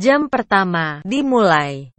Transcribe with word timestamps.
Jam 0.00 0.32
pertama 0.32 1.04
dimulai. 1.04 1.92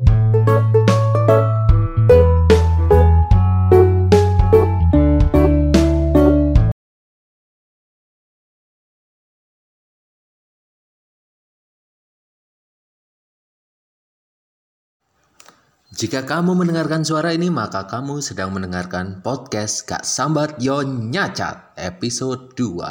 Jika 15.94 16.26
kamu 16.26 16.58
mendengarkan 16.58 17.06
suara 17.06 17.38
ini, 17.38 17.54
maka 17.54 17.86
kamu 17.86 18.26
sedang 18.26 18.50
mendengarkan 18.50 19.22
podcast 19.22 19.86
Gak 19.86 20.02
Sambat 20.02 20.58
Yo 20.58 20.82
Nyacat 20.82 21.78
episode 21.78 22.58
2. 22.58 22.82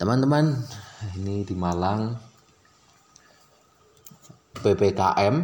Teman-teman, 0.00 0.56
ini 1.20 1.44
di 1.44 1.52
Malang 1.52 2.31
PPKM 4.60 5.34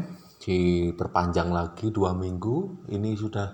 diperpanjang 0.42 1.48
lagi 1.48 1.88
dua 1.88 2.12
minggu. 2.12 2.88
Ini 2.92 3.10
sudah 3.16 3.48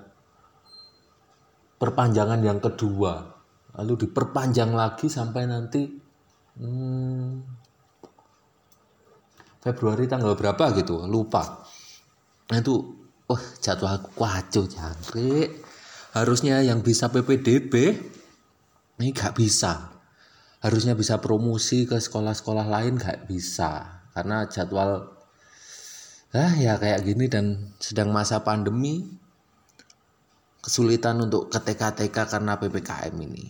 perpanjangan 1.79 2.41
yang 2.43 2.59
kedua. 2.59 3.35
Lalu 3.75 4.07
diperpanjang 4.07 4.71
lagi 4.75 5.11
sampai 5.11 5.43
nanti 5.51 5.83
hmm, 6.59 7.31
Februari 9.65 10.05
tanggal 10.07 10.37
berapa 10.37 10.77
gitu, 10.77 11.09
lupa 11.09 11.65
Nah 12.53 12.61
itu, 12.61 12.77
wah 13.25 13.45
jadwal 13.61 13.97
kacau 14.13 14.69
jangkrik. 14.69 15.65
Harusnya 16.13 16.61
yang 16.61 16.85
bisa 16.85 17.09
PPDB, 17.09 17.73
ini 19.01 19.09
gak 19.11 19.35
bisa. 19.35 19.97
Harusnya 20.61 20.95
bisa 20.95 21.19
promosi 21.19 21.89
ke 21.89 21.99
sekolah-sekolah 21.99 22.69
lain 22.69 23.01
gak 23.01 23.27
bisa. 23.27 24.05
Karena 24.15 24.47
jadwal, 24.47 25.14
ah 26.35 26.55
ya 26.59 26.75
kayak 26.83 27.07
gini 27.07 27.31
dan 27.31 27.75
sedang 27.79 28.11
masa 28.11 28.43
pandemi, 28.43 29.07
kesulitan 30.61 31.23
untuk 31.23 31.49
ke 31.49 31.59
TK-TK 31.63 32.17
karena 32.27 32.59
PPKM 32.59 33.15
ini. 33.15 33.45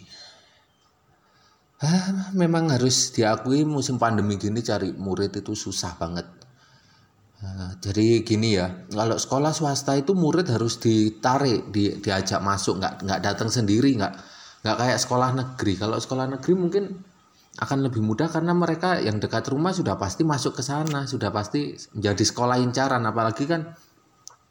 Ah, 1.85 2.33
memang 2.33 2.71
harus 2.71 3.13
diakui 3.13 3.67
musim 3.67 4.01
pandemi 4.01 4.39
gini 4.41 4.63
cari 4.65 4.95
murid 4.95 5.37
itu 5.37 5.53
susah 5.53 5.99
banget 6.01 6.25
Nah, 7.45 7.77
jadi 7.77 8.25
gini 8.25 8.57
ya, 8.57 8.89
kalau 8.89 9.21
sekolah 9.21 9.53
swasta 9.53 9.93
itu 10.01 10.17
murid 10.17 10.49
harus 10.49 10.81
ditarik, 10.81 11.69
di, 11.69 12.01
diajak 12.01 12.41
masuk, 12.41 12.81
nggak 12.81 13.05
nggak 13.05 13.21
datang 13.21 13.53
sendiri, 13.53 13.93
nggak 14.01 14.13
nggak 14.65 14.77
kayak 14.81 14.99
sekolah 15.05 15.31
negeri. 15.37 15.73
Kalau 15.77 15.99
sekolah 16.01 16.27
negeri 16.33 16.53
mungkin 16.57 16.85
akan 17.55 17.87
lebih 17.87 18.03
mudah 18.03 18.27
karena 18.27 18.51
mereka 18.51 18.99
yang 18.99 19.23
dekat 19.23 19.47
rumah 19.47 19.71
sudah 19.71 19.95
pasti 19.95 20.27
masuk 20.27 20.59
ke 20.59 20.63
sana, 20.67 21.07
sudah 21.07 21.31
pasti 21.31 21.75
menjadi 21.95 22.25
sekolah 22.27 22.59
incaran. 22.59 23.03
Apalagi 23.07 23.47
kan 23.47 23.75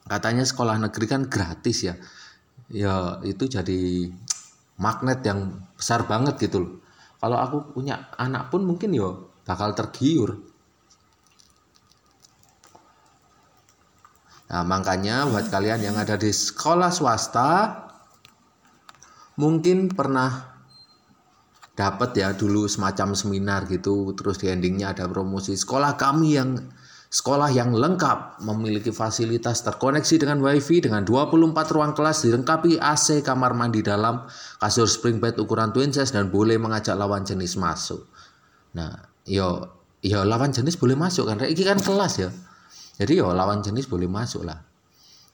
katanya 0.08 0.48
sekolah 0.48 0.80
negeri 0.80 1.06
kan 1.08 1.22
gratis 1.28 1.84
ya, 1.84 1.96
ya 2.72 3.20
itu 3.28 3.44
jadi 3.48 4.08
magnet 4.80 5.20
yang 5.28 5.68
besar 5.76 6.08
banget 6.08 6.40
gitu 6.48 6.58
loh. 6.64 6.74
Kalau 7.20 7.38
aku 7.40 7.58
punya 7.76 8.12
anak 8.16 8.52
pun 8.52 8.64
mungkin 8.64 8.96
yo 8.96 9.00
ya 9.00 9.12
bakal 9.44 9.76
tergiur 9.76 10.54
Nah, 14.54 14.62
makanya 14.62 15.26
buat 15.26 15.50
kalian 15.50 15.82
yang 15.82 15.98
ada 15.98 16.14
di 16.14 16.30
sekolah 16.30 16.94
swasta 16.94 17.74
mungkin 19.34 19.90
pernah 19.90 20.53
dapat 21.74 22.14
ya 22.14 22.38
dulu 22.38 22.70
semacam 22.70 23.18
seminar 23.18 23.66
gitu 23.66 24.14
terus 24.14 24.38
di 24.38 24.50
endingnya 24.50 24.94
ada 24.94 25.10
promosi. 25.10 25.58
Sekolah 25.58 25.98
kami 25.98 26.38
yang 26.38 26.58
sekolah 27.10 27.50
yang 27.54 27.74
lengkap 27.74 28.42
memiliki 28.46 28.90
fasilitas 28.94 29.66
terkoneksi 29.66 30.22
dengan 30.22 30.42
wifi 30.42 30.82
dengan 30.82 31.06
24 31.06 31.74
ruang 31.74 31.94
kelas 31.94 32.26
dilengkapi 32.26 32.78
AC 32.78 33.22
kamar 33.26 33.54
mandi 33.58 33.86
dalam 33.86 34.26
kasur 34.62 34.90
spring 34.90 35.18
bed 35.18 35.38
ukuran 35.42 35.74
twin 35.74 35.94
size 35.94 36.14
dan 36.14 36.30
boleh 36.30 36.58
mengajak 36.62 36.94
lawan 36.94 37.26
jenis 37.26 37.58
masuk. 37.58 38.06
Nah 38.78 39.10
yo 39.26 39.82
yo 40.06 40.22
lawan 40.22 40.54
jenis 40.54 40.78
boleh 40.78 40.98
masuk 40.98 41.26
kan? 41.26 41.42
Ini 41.42 41.64
kan 41.66 41.82
kelas 41.82 42.14
ya. 42.22 42.30
Jadi 43.02 43.18
ya 43.18 43.34
lawan 43.34 43.66
jenis 43.66 43.90
boleh 43.90 44.06
masuk 44.06 44.46
lah. 44.46 44.62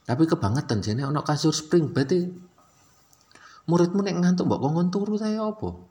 Tapi 0.08 0.24
kebangetan 0.24 0.80
sini 0.80 1.04
ono 1.04 1.20
kasur 1.20 1.52
spring 1.52 1.92
berarti 1.92 2.24
muridmu 3.68 4.02
nek 4.02 4.16
ngantuk 4.24 4.50
mbok 4.50 4.60
kongkon 4.64 4.88
turu 4.90 5.16
saya 5.20 5.46
apa 5.46 5.89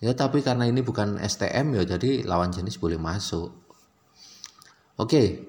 ya 0.00 0.16
tapi 0.16 0.40
karena 0.40 0.64
ini 0.64 0.80
bukan 0.80 1.20
STM 1.20 1.76
ya 1.76 1.84
jadi 1.96 2.24
lawan 2.24 2.50
jenis 2.50 2.80
boleh 2.80 2.96
masuk. 2.96 3.52
Oke 4.96 5.48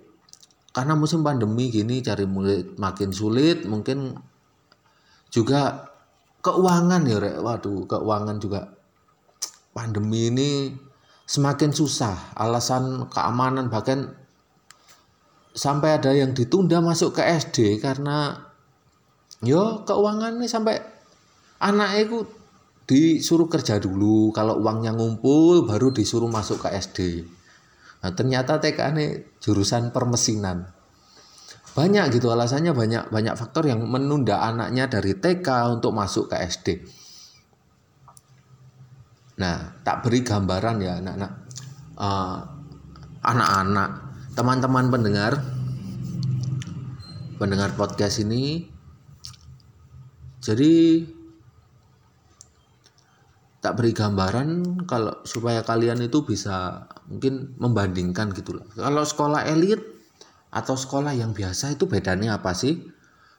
karena 0.71 0.95
musim 0.95 1.23
pandemi 1.23 1.67
gini 1.67 1.99
cari 1.99 2.23
murid 2.23 2.79
makin 2.79 3.11
sulit 3.11 3.67
mungkin 3.67 4.15
juga 5.31 5.91
keuangan 6.43 7.01
ya 7.07 7.17
rek. 7.19 7.39
Waduh 7.39 7.87
keuangan 7.87 8.37
juga 8.43 8.75
pandemi 9.71 10.27
ini 10.27 10.71
semakin 11.23 11.71
susah. 11.71 12.35
Alasan 12.35 13.07
keamanan 13.07 13.71
bahkan 13.71 14.11
sampai 15.55 15.99
ada 15.99 16.11
yang 16.15 16.35
ditunda 16.35 16.79
masuk 16.79 17.19
ke 17.19 17.23
SD 17.23 17.79
karena 17.79 18.47
yo 19.43 19.83
keuangan 19.87 20.39
nih 20.39 20.51
sampai 20.51 20.79
anak 21.59 22.07
itu 22.07 22.23
disuruh 22.89 23.47
kerja 23.47 23.77
dulu 23.77 24.33
kalau 24.35 24.59
uangnya 24.59 24.91
ngumpul 24.91 25.63
baru 25.65 25.93
disuruh 25.93 26.27
masuk 26.27 26.67
ke 26.67 26.69
SD 26.75 26.97
nah, 28.03 28.11
ternyata 28.11 28.57
TK 28.57 28.79
ini 28.97 29.05
jurusan 29.39 29.93
permesinan. 29.93 30.67
Banyak 31.71 32.11
gitu 32.11 32.27
alasannya 32.27 32.75
banyak 32.75 33.15
banyak 33.15 33.35
faktor 33.39 33.63
yang 33.63 33.79
menunda 33.87 34.43
anaknya 34.43 34.91
dari 34.91 35.15
TK 35.15 35.79
untuk 35.79 35.95
masuk 35.95 36.27
ke 36.27 36.35
SD 36.39 36.67
nah 39.39 39.73
tak 39.81 40.05
beri 40.05 40.21
gambaran 40.21 40.83
ya 40.83 41.01
anak-anak 41.01 41.31
uh, 41.97 42.37
anak-anak 43.25 43.89
teman-teman 44.35 44.91
pendengar 44.91 45.33
pendengar 47.41 47.73
podcast 47.73 48.21
ini. 48.21 48.69
Jadi 50.45 51.01
tak 53.61 53.77
beri 53.77 53.93
gambaran 53.93 54.83
kalau 54.89 55.21
supaya 55.23 55.61
kalian 55.61 56.01
itu 56.01 56.25
bisa 56.25 56.89
mungkin 57.05 57.53
membandingkan 57.61 58.33
gitu 58.33 58.57
loh. 58.57 58.65
Kalau 58.73 59.05
sekolah 59.05 59.45
elit 59.47 59.79
atau 60.49 60.73
sekolah 60.73 61.13
yang 61.13 61.31
biasa 61.31 61.77
itu 61.77 61.85
bedanya 61.85 62.41
apa 62.41 62.57
sih? 62.57 62.81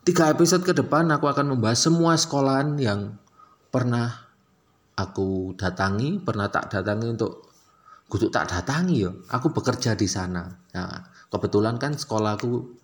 Tiga 0.03 0.31
episode 0.31 0.67
ke 0.67 0.75
depan 0.75 1.11
aku 1.11 1.27
akan 1.31 1.59
membahas 1.59 1.91
semua 1.91 2.15
sekolahan 2.19 2.75
yang 2.79 3.19
pernah 3.71 4.31
aku 4.95 5.59
datangi, 5.59 6.23
pernah 6.23 6.51
tak 6.51 6.71
datangi 6.71 7.07
untuk 7.11 7.53
kudu 8.13 8.29
tak 8.29 8.53
datangi 8.53 9.09
ya 9.09 9.11
aku 9.33 9.57
bekerja 9.57 9.97
di 9.97 10.05
sana 10.05 10.45
nah 10.77 11.01
kebetulan 11.33 11.81
kan 11.81 11.97
sekolahku 11.97 12.77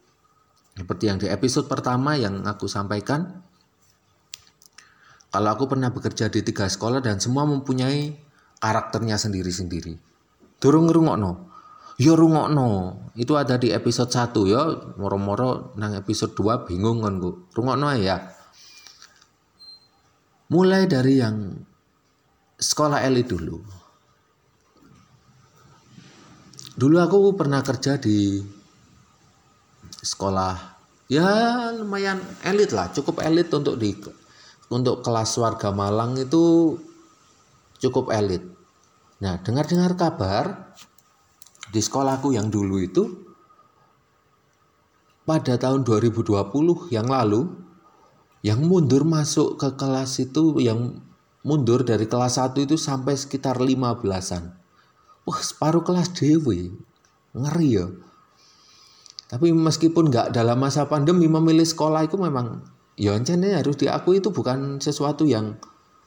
seperti 0.73 1.05
yang 1.05 1.21
di 1.21 1.29
episode 1.29 1.69
pertama 1.69 2.17
yang 2.17 2.49
aku 2.49 2.65
sampaikan 2.65 3.45
kalau 5.29 5.49
aku 5.53 5.69
pernah 5.69 5.93
bekerja 5.93 6.33
di 6.33 6.41
tiga 6.41 6.65
sekolah 6.65 7.05
dan 7.05 7.21
semua 7.21 7.45
mempunyai 7.45 8.17
karakternya 8.59 9.21
sendiri-sendiri. 9.21 9.95
Durung 10.59 10.89
ngrungokno. 10.89 11.49
Ya 11.99 12.15
rungokno 12.15 12.95
itu 13.19 13.35
ada 13.35 13.59
di 13.59 13.75
episode 13.75 14.09
1 14.09 14.31
ya. 14.49 14.63
Moro-moro 14.97 15.75
nang 15.77 15.99
episode 15.99 16.33
2 16.33 16.65
bingung 16.65 17.05
kan 17.05 17.21
ku 17.21 17.51
rungokno 17.53 17.93
ya. 17.99 18.17
Mulai 20.49 20.89
dari 20.89 21.21
yang 21.21 21.53
sekolah 22.57 23.05
elit 23.05 23.29
dulu. 23.29 23.61
Dulu 26.79 26.97
aku 27.03 27.35
pernah 27.35 27.61
kerja 27.61 28.01
di 28.01 28.41
sekolah 29.99 30.55
ya 31.11 31.29
lumayan 31.75 32.23
elit 32.47 32.73
lah. 32.73 32.89
Cukup 32.95 33.21
elit 33.27 33.53
untuk 33.53 33.77
di 33.77 33.93
untuk 34.69 35.01
kelas 35.01 35.37
warga 35.41 35.73
Malang 35.73 36.17
itu 36.21 36.77
cukup 37.81 38.13
elit. 38.13 38.45
Nah 39.25 39.41
dengar-dengar 39.41 39.97
kabar 39.97 40.77
di 41.69 41.81
sekolahku 41.81 42.33
yang 42.33 42.49
dulu 42.49 42.77
itu 42.81 43.05
pada 45.29 45.61
tahun 45.61 45.85
2020 45.85 46.89
yang 46.89 47.09
lalu 47.09 47.49
yang 48.41 48.65
mundur 48.65 49.05
masuk 49.05 49.61
ke 49.61 49.77
kelas 49.77 50.25
itu 50.25 50.57
yang 50.63 51.05
mundur 51.45 51.85
dari 51.85 52.09
kelas 52.09 52.41
1 52.41 52.57
itu 52.65 52.81
sampai 52.81 53.19
sekitar 53.19 53.61
15-an 53.61 54.59
wah 55.29 55.41
separuh 55.45 55.85
kelas 55.85 56.17
dewi 56.17 56.73
ngeri 57.37 57.69
ya. 57.77 57.87
Tapi 59.29 59.53
meskipun 59.53 60.09
nggak 60.09 60.33
dalam 60.33 60.57
masa 60.57 60.89
pandemi 60.89 61.29
memilih 61.29 61.69
sekolah 61.69 62.09
itu 62.09 62.17
memang 62.17 62.65
ya 62.99 63.15
ini 63.15 63.55
harus 63.55 63.79
diakui 63.79 64.19
itu 64.19 64.35
bukan 64.35 64.83
sesuatu 64.83 65.23
yang 65.23 65.55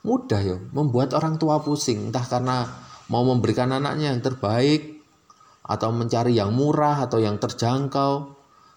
mudah 0.03 0.41
ya 0.43 0.57
membuat 0.75 1.15
orang 1.15 1.39
tua 1.39 1.63
pusing 1.63 2.11
entah 2.11 2.25
karena 2.27 2.67
mau 3.07 3.23
memberikan 3.23 3.71
anaknya 3.71 4.11
yang 4.11 4.19
terbaik 4.19 5.01
atau 5.71 5.89
mencari 5.93 6.35
yang 6.35 6.51
murah 6.51 7.05
atau 7.05 7.21
yang 7.21 7.39
terjangkau. 7.39 8.13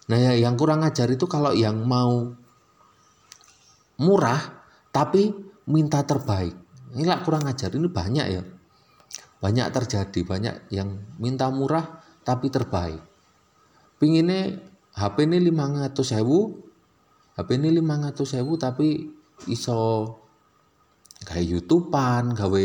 Nah, 0.05 0.17
ya, 0.21 0.37
yang 0.37 0.55
kurang 0.55 0.85
ajar 0.85 1.09
itu 1.09 1.25
kalau 1.25 1.51
yang 1.51 1.81
mau 1.83 2.31
murah 3.99 4.39
tapi 4.93 5.33
minta 5.67 6.05
terbaik. 6.05 6.53
Inilah 6.95 7.19
kurang 7.25 7.49
ajar. 7.49 7.73
Ini 7.73 7.89
banyak 7.89 8.27
ya. 8.31 8.43
Banyak 9.43 9.67
terjadi, 9.75 10.19
banyak 10.23 10.55
yang 10.71 11.03
minta 11.19 11.51
murah 11.51 11.99
tapi 12.23 12.47
terbaik. 12.47 13.01
Pinginnya 13.99 14.61
HP 14.95 15.27
ini 15.27 15.51
500 15.51 15.91
sewu, 15.95 16.64
HP 17.35 17.59
ini 17.59 17.83
500 17.83 18.15
sewu 18.23 18.55
tapi 18.55 19.11
iso 19.51 20.07
kayak 21.27 21.45
YouTubean, 21.51 22.31
gawe 22.31 22.63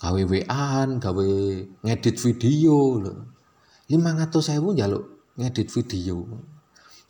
gawe 0.00 0.20
WA-an, 0.26 0.98
gawe 0.98 1.28
ngedit 1.86 2.16
video 2.18 2.98
lho. 2.98 3.14
500 3.86 4.34
sewu 4.42 4.74
jaluk 4.74 5.30
ngedit 5.38 5.70
video. 5.70 6.26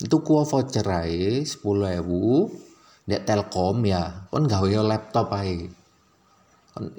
Itu 0.01 0.21
kuah 0.21 0.45
voucher 0.45 0.85
ae 0.85 1.45
10 1.45 2.01
ewu 2.05 2.49
Nek 3.11 3.27
Telkom 3.27 3.83
ya, 3.89 4.29
kon 4.31 4.47
gawe 4.47 4.69
laptop 4.87 5.35
ae. 5.35 5.67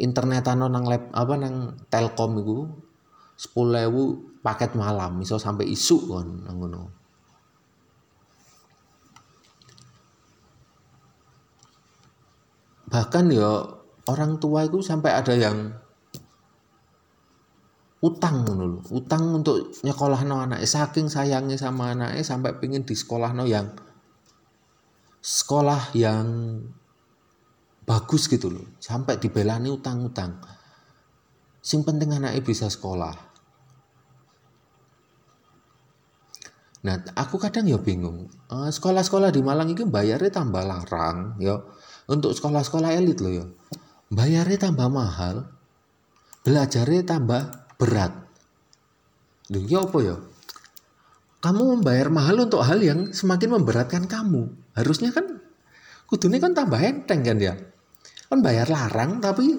Internetan 0.01 0.59
nang 0.65 0.83
lap 0.83 1.07
apa 1.15 1.33
nang 1.39 1.77
Telkom 1.87 2.41
iku 2.41 2.57
10.000 3.37 4.43
paket 4.43 4.75
malam 4.75 5.21
iso 5.23 5.39
sampai 5.39 5.71
isu 5.71 6.09
kon 6.09 6.43
nang 6.43 6.57
ngono. 6.59 7.00
Bahkan 12.91 13.25
ya 13.31 13.63
orang 14.11 14.37
tua 14.43 14.67
itu 14.67 14.83
sampai 14.83 15.15
ada 15.15 15.31
yang 15.31 15.71
utang 18.01 18.41
ngono 18.41 18.81
utang 18.97 19.29
untuk 19.29 19.77
nyekolah 19.85 20.25
no 20.25 20.41
anaknya 20.41 20.65
saking 20.65 21.05
sayangnya 21.05 21.53
sama 21.53 21.93
anaknya 21.93 22.25
sampai 22.25 22.57
pingin 22.57 22.81
di 22.81 22.97
sekolah 22.97 23.29
no 23.29 23.45
yang 23.45 23.77
sekolah 25.21 25.93
yang 25.93 26.25
bagus 27.85 28.25
gitu 28.25 28.49
loh 28.49 28.65
sampai 28.81 29.21
dibelani 29.21 29.69
utang-utang. 29.69 30.41
Sing 31.61 31.85
penting 31.85 32.09
anaknya 32.09 32.41
bisa 32.41 32.73
sekolah. 32.73 33.13
Nah 36.81 36.95
aku 37.13 37.37
kadang 37.37 37.69
ya 37.69 37.77
bingung. 37.77 38.25
Eh, 38.49 38.69
sekolah-sekolah 38.73 39.29
di 39.29 39.45
Malang 39.45 39.69
ini 39.69 39.85
bayarnya 39.85 40.33
tambah 40.33 40.65
larang 40.65 41.37
ya 41.37 41.61
untuk 42.11 42.35
sekolah-sekolah 42.35 42.91
elit 42.99 43.23
loh 43.23 43.31
ya 43.31 43.45
bayarnya 44.11 44.67
tambah 44.67 44.91
mahal 44.91 45.47
belajarnya 46.41 47.01
tambah 47.05 47.41
berat. 47.77 48.13
Loh, 49.53 49.63
ya 49.65 49.81
apa 49.85 49.97
ya? 50.01 50.15
Kamu 51.41 51.77
membayar 51.77 52.13
mahal 52.13 52.45
untuk 52.45 52.61
hal 52.61 52.77
yang 52.81 53.09
semakin 53.09 53.57
memberatkan 53.61 54.05
kamu. 54.05 54.49
Harusnya 54.77 55.09
kan 55.09 55.41
kudunya 56.05 56.37
kan 56.37 56.53
tambah 56.53 56.77
enteng 56.77 57.25
kan 57.25 57.37
ya. 57.41 57.57
Kan 58.29 58.45
bayar 58.45 58.69
larang 58.69 59.17
tapi 59.17 59.57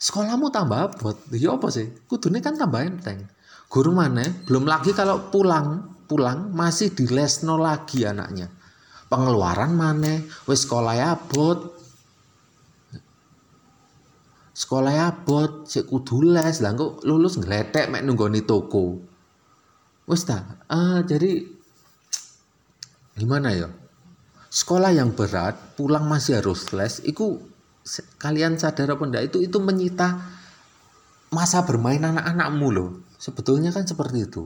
sekolahmu 0.00 0.48
tambah 0.48 0.96
abot. 0.96 1.16
Ya 1.36 1.52
apa 1.52 1.68
sih? 1.68 1.92
Kudunya 2.08 2.40
kan 2.40 2.56
tambah 2.56 2.80
enteng. 2.80 3.28
Guru 3.68 3.92
mana? 3.92 4.24
Belum 4.48 4.64
lagi 4.64 4.96
kalau 4.96 5.28
pulang 5.28 5.92
pulang 6.08 6.50
masih 6.50 6.90
di 6.90 7.06
lesno 7.06 7.60
lagi 7.60 8.02
anaknya. 8.02 8.50
Pengeluaran 9.12 9.76
mana? 9.76 10.18
Wes 10.48 10.64
sekolah 10.66 10.94
ya 10.96 11.14
abot, 11.14 11.79
sekolah 14.60 15.08
abot 15.08 15.64
sik 15.64 15.88
kudu 15.88 16.36
les. 16.36 16.60
Lah 16.60 16.76
kok 16.76 17.00
lulus 17.08 17.40
ngletek 17.40 17.88
mek 17.88 18.04
nunggoni 18.04 18.44
toko. 18.44 19.00
Wis 20.04 20.28
ta? 20.28 20.60
Ah 20.68 21.00
jadi 21.00 21.48
gimana 23.16 23.56
ya? 23.56 23.68
Sekolah 24.52 24.92
yang 24.92 25.16
berat 25.16 25.56
pulang 25.78 26.04
masih 26.04 26.42
harus 26.42 26.68
les 26.76 27.00
itu 27.08 27.40
kalian 28.20 28.60
sadar 28.60 28.92
apa 28.92 29.04
enggak 29.08 29.24
itu 29.32 29.38
itu 29.40 29.56
menyita 29.62 30.20
masa 31.32 31.64
bermain 31.64 32.02
anak-anakmu 32.02 32.68
loh 32.68 32.90
sebetulnya 33.16 33.72
kan 33.72 33.88
seperti 33.88 34.28
itu. 34.28 34.44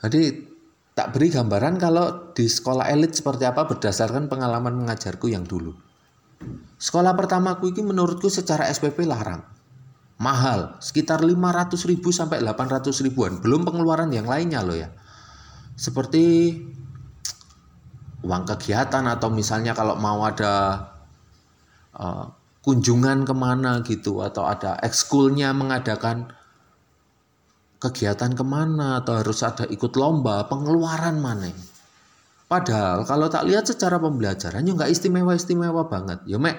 Jadi 0.00 0.48
tak 0.96 1.12
beri 1.12 1.28
gambaran 1.28 1.76
kalau 1.76 2.32
di 2.32 2.48
sekolah 2.48 2.88
elit 2.88 3.12
seperti 3.12 3.44
apa 3.44 3.68
berdasarkan 3.68 4.32
pengalaman 4.32 4.80
mengajarku 4.80 5.28
yang 5.28 5.44
dulu 5.44 5.89
Sekolah 6.80 7.12
pertamaku 7.12 7.76
ini 7.76 7.84
menurutku 7.84 8.32
secara 8.32 8.64
SPP 8.72 9.04
larang. 9.04 9.44
Mahal, 10.20 10.80
sekitar 10.80 11.20
500 11.20 11.76
ribu 11.88 12.08
sampai 12.12 12.40
800 12.40 13.04
ribuan. 13.04 13.40
Belum 13.40 13.64
pengeluaran 13.64 14.08
yang 14.12 14.24
lainnya 14.24 14.64
loh 14.64 14.76
ya. 14.76 14.88
Seperti 15.76 16.56
uang 18.20 18.44
kegiatan 18.44 19.04
atau 19.08 19.28
misalnya 19.32 19.72
kalau 19.72 19.96
mau 19.96 20.24
ada 20.24 20.88
uh, 21.96 22.24
kunjungan 22.60 23.24
ke 23.24 23.32
mana 23.32 23.80
gitu 23.80 24.20
atau 24.20 24.44
ada 24.44 24.76
ekskulnya 24.84 25.56
mengadakan 25.56 26.28
kegiatan 27.80 28.36
ke 28.36 28.44
mana 28.44 29.00
atau 29.00 29.24
harus 29.24 29.40
ada 29.40 29.64
ikut 29.64 29.96
lomba 29.96 30.44
pengeluaran 30.52 31.16
mana 31.16 31.48
Padahal 32.50 33.06
kalau 33.06 33.30
tak 33.30 33.46
lihat 33.46 33.62
secara 33.62 34.02
pembelajaran 34.02 34.66
ya 34.66 34.74
nggak 34.74 34.90
istimewa-istimewa 34.90 35.86
banget. 35.86 36.26
Ya 36.26 36.34
mek 36.42 36.58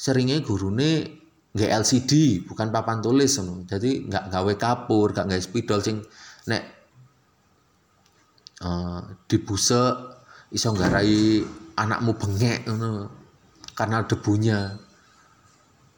seringnya 0.00 0.40
gurune 0.40 1.20
nggak 1.52 1.70
LCD 1.84 2.40
bukan 2.48 2.72
papan 2.72 3.04
tulis 3.04 3.36
no. 3.44 3.68
Jadi 3.68 4.08
nggak 4.08 4.32
gawe 4.32 4.54
kapur, 4.56 5.12
nggak 5.12 5.28
gawe 5.28 5.42
spidol 5.44 5.84
sing 5.84 6.00
nek 6.48 6.62
uh, 8.64 9.04
dibuse 9.28 9.82
iso 10.56 10.72
nggarai 10.72 11.44
anakmu 11.76 12.16
bengek 12.16 12.64
no. 12.72 13.12
karena 13.76 14.00
debunya. 14.08 14.72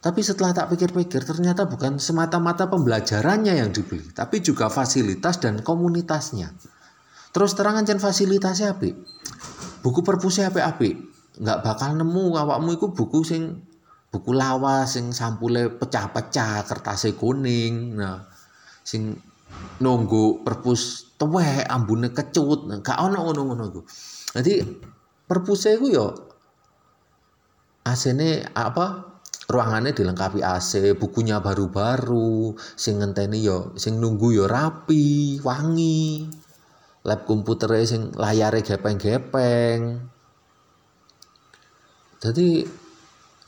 Tapi 0.03 0.19
setelah 0.19 0.51
tak 0.51 0.75
pikir-pikir 0.75 1.23
ternyata 1.23 1.71
bukan 1.71 2.03
semata-mata 2.03 2.67
pembelajarannya 2.67 3.55
yang 3.55 3.71
dibeli, 3.71 4.11
tapi 4.11 4.43
juga 4.43 4.67
fasilitas 4.67 5.39
dan 5.39 5.63
komunitasnya. 5.63 6.51
Terus 7.33 7.57
terang 7.57 7.81
ancen 7.81 7.97
fasilitasnya 7.97 8.77
api. 8.77 8.93
Buku 9.81 10.05
perpusnya 10.05 10.53
api-api. 10.53 10.91
Nggak 11.41 11.59
bakal 11.65 11.97
nemu 11.97 12.37
awakmu 12.37 12.77
itu 12.77 12.93
buku 12.93 13.25
sing 13.25 13.65
buku 14.13 14.37
lawas 14.37 14.93
sing 14.93 15.17
sampule 15.17 15.73
pecah-pecah, 15.73 16.69
kertasnya 16.69 17.17
kuning. 17.17 17.97
Nah, 17.97 18.29
sing 18.85 19.17
nunggu 19.81 20.45
perpus 20.45 21.13
tuwek 21.17 21.65
ambune 21.73 22.13
kecut. 22.13 22.69
Nah, 22.69 22.85
gak 22.85 23.01
ono 23.01 23.25
ngono-ngono 23.25 23.65
iku. 23.73 23.81
Jadi 24.37 24.61
perpusnya 25.25 25.81
iku 25.81 25.87
yo 25.89 26.07
AC-ne 27.83 28.47
apa 28.55 29.13
ruangannya 29.51 29.93
dilengkapi 29.93 30.41
AC, 30.41 30.97
bukunya 30.97 31.43
baru-baru, 31.43 32.55
sing 32.79 33.03
ngenteni 33.03 33.43
yo, 33.43 33.75
sing 33.77 33.99
nunggu 33.99 34.33
yo 34.33 34.45
rapi, 34.47 35.43
wangi 35.43 36.31
lab 37.03 37.27
komputer 37.27 37.71
sing 37.83 38.15
layare 38.15 38.63
gepeng-gepeng. 38.63 40.03
Jadi 42.23 42.63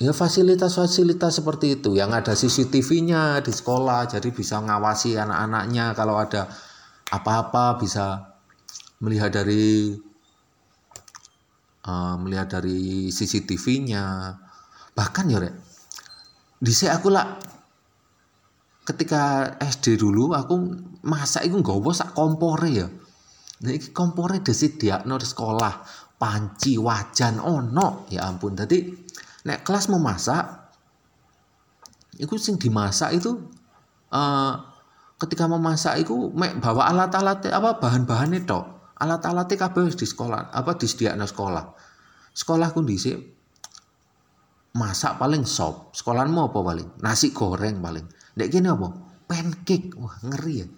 ya 0.03 0.11
fasilitas-fasilitas 0.11 1.39
seperti 1.39 1.79
itu. 1.79 1.95
Yang 1.95 2.11
ada 2.19 2.33
CCTV-nya 2.35 3.43
di 3.47 3.53
sekolah 3.55 4.11
jadi 4.11 4.29
bisa 4.35 4.59
ngawasi 4.59 5.15
anak-anaknya. 5.15 5.95
Kalau 5.95 6.19
ada 6.19 6.51
apa-apa 7.15 7.79
bisa 7.79 8.35
melihat 8.99 9.31
dari 9.31 9.95
uh, 11.87 12.15
melihat 12.19 12.59
dari 12.59 13.13
CCTV-nya 13.13 14.35
bahkan 14.95 15.27
ya 15.27 15.43
rek 15.43 15.55
di 16.63 16.73
aku 16.87 17.11
lah 17.11 17.37
ketika 18.89 19.53
SD 19.59 20.01
dulu 20.01 20.33
aku 20.33 20.55
masak 21.05 21.45
itu 21.51 21.61
nggak 21.61 21.93
sak 21.93 22.15
kompore 22.17 22.71
ya 22.71 22.89
Nah 23.65 23.73
iki 23.73 23.97
kompore 23.97 24.45
disediakno 24.45 25.17
di 25.17 25.25
sekolah, 25.25 25.75
panci, 26.21 26.77
wajan 26.77 27.41
ono. 27.41 28.05
Ya 28.13 28.29
ampun. 28.29 28.53
Tadi 28.53 28.93
nek 29.49 29.65
kelas 29.65 29.89
memasak 29.89 30.45
iku 32.21 32.37
sing 32.37 32.61
dimasak 32.61 33.17
itu 33.17 33.41
uh, 34.13 34.55
ketika 35.17 35.49
memasak 35.49 36.05
itu 36.05 36.29
mek 36.37 36.61
bawa 36.61 36.93
alat-alat 36.93 37.49
apa 37.49 37.81
bahan-bahan 37.81 38.37
itu 38.37 38.61
alat-alatnya 39.01 39.57
kabeh 39.57 39.89
di 39.97 40.05
sekolah 40.05 40.53
apa 40.53 40.77
disediakno 40.77 41.25
sekolah. 41.25 41.65
Sekolahku 42.37 42.85
dhisik 42.85 43.17
masak 44.77 45.17
paling 45.17 45.49
sop. 45.49 45.97
Sekolahmu 45.97 46.53
apa 46.53 46.59
paling? 46.61 46.89
Nasi 47.01 47.33
goreng 47.33 47.81
paling. 47.81 48.05
Dek 48.37 48.53
gini 48.53 48.69
apa? 48.69 48.93
Pancake. 49.25 49.97
Wah 49.97 50.21
ngeri 50.21 50.55
ya 50.61 50.69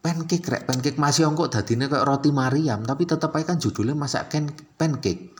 pancake 0.00 0.48
rek 0.48 0.62
pancake 0.64 0.96
masih 0.96 1.28
ongkok 1.28 1.52
dadine 1.52 1.86
kayak 1.86 2.08
roti 2.08 2.32
Mariam 2.32 2.80
tapi 2.84 3.04
tetap 3.04 3.36
aja 3.36 3.52
kan 3.52 3.60
judulnya 3.60 3.92
masak 3.92 4.32
pancake 4.80 5.36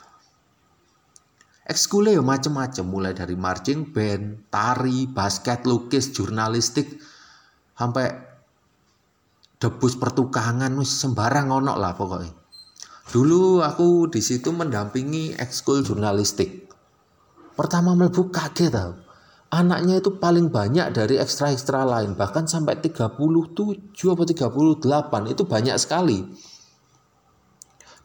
ekskule 1.71 2.11
ya 2.11 2.23
macem-macem 2.27 2.83
mulai 2.83 3.15
dari 3.15 3.39
marching 3.39 3.95
band, 3.95 4.51
tari, 4.51 5.07
basket, 5.07 5.63
lukis, 5.63 6.11
jurnalistik 6.11 6.99
sampai 7.79 8.11
debus 9.63 9.95
pertukangan 9.95 10.75
sembarang 10.83 11.55
ono 11.55 11.79
lah 11.79 11.95
pokoknya. 11.95 12.35
Dulu 13.11 13.63
aku 13.63 14.11
di 14.11 14.19
situ 14.19 14.51
mendampingi 14.51 15.39
ekskul 15.39 15.87
jurnalistik. 15.87 16.67
Pertama 17.55 17.95
melebu 17.95 18.35
kaget 18.35 18.71
tau. 18.75 18.99
Anaknya 19.51 19.99
itu 19.99 20.15
paling 20.15 20.47
banyak 20.55 20.95
dari 20.95 21.19
ekstra-ekstra 21.19 21.83
lain, 21.83 22.15
bahkan 22.15 22.47
sampai 22.47 22.79
37 22.79 23.19
atau 24.15 24.23
38 24.23 25.35
itu 25.35 25.43
banyak 25.43 25.75
sekali. 25.75 26.23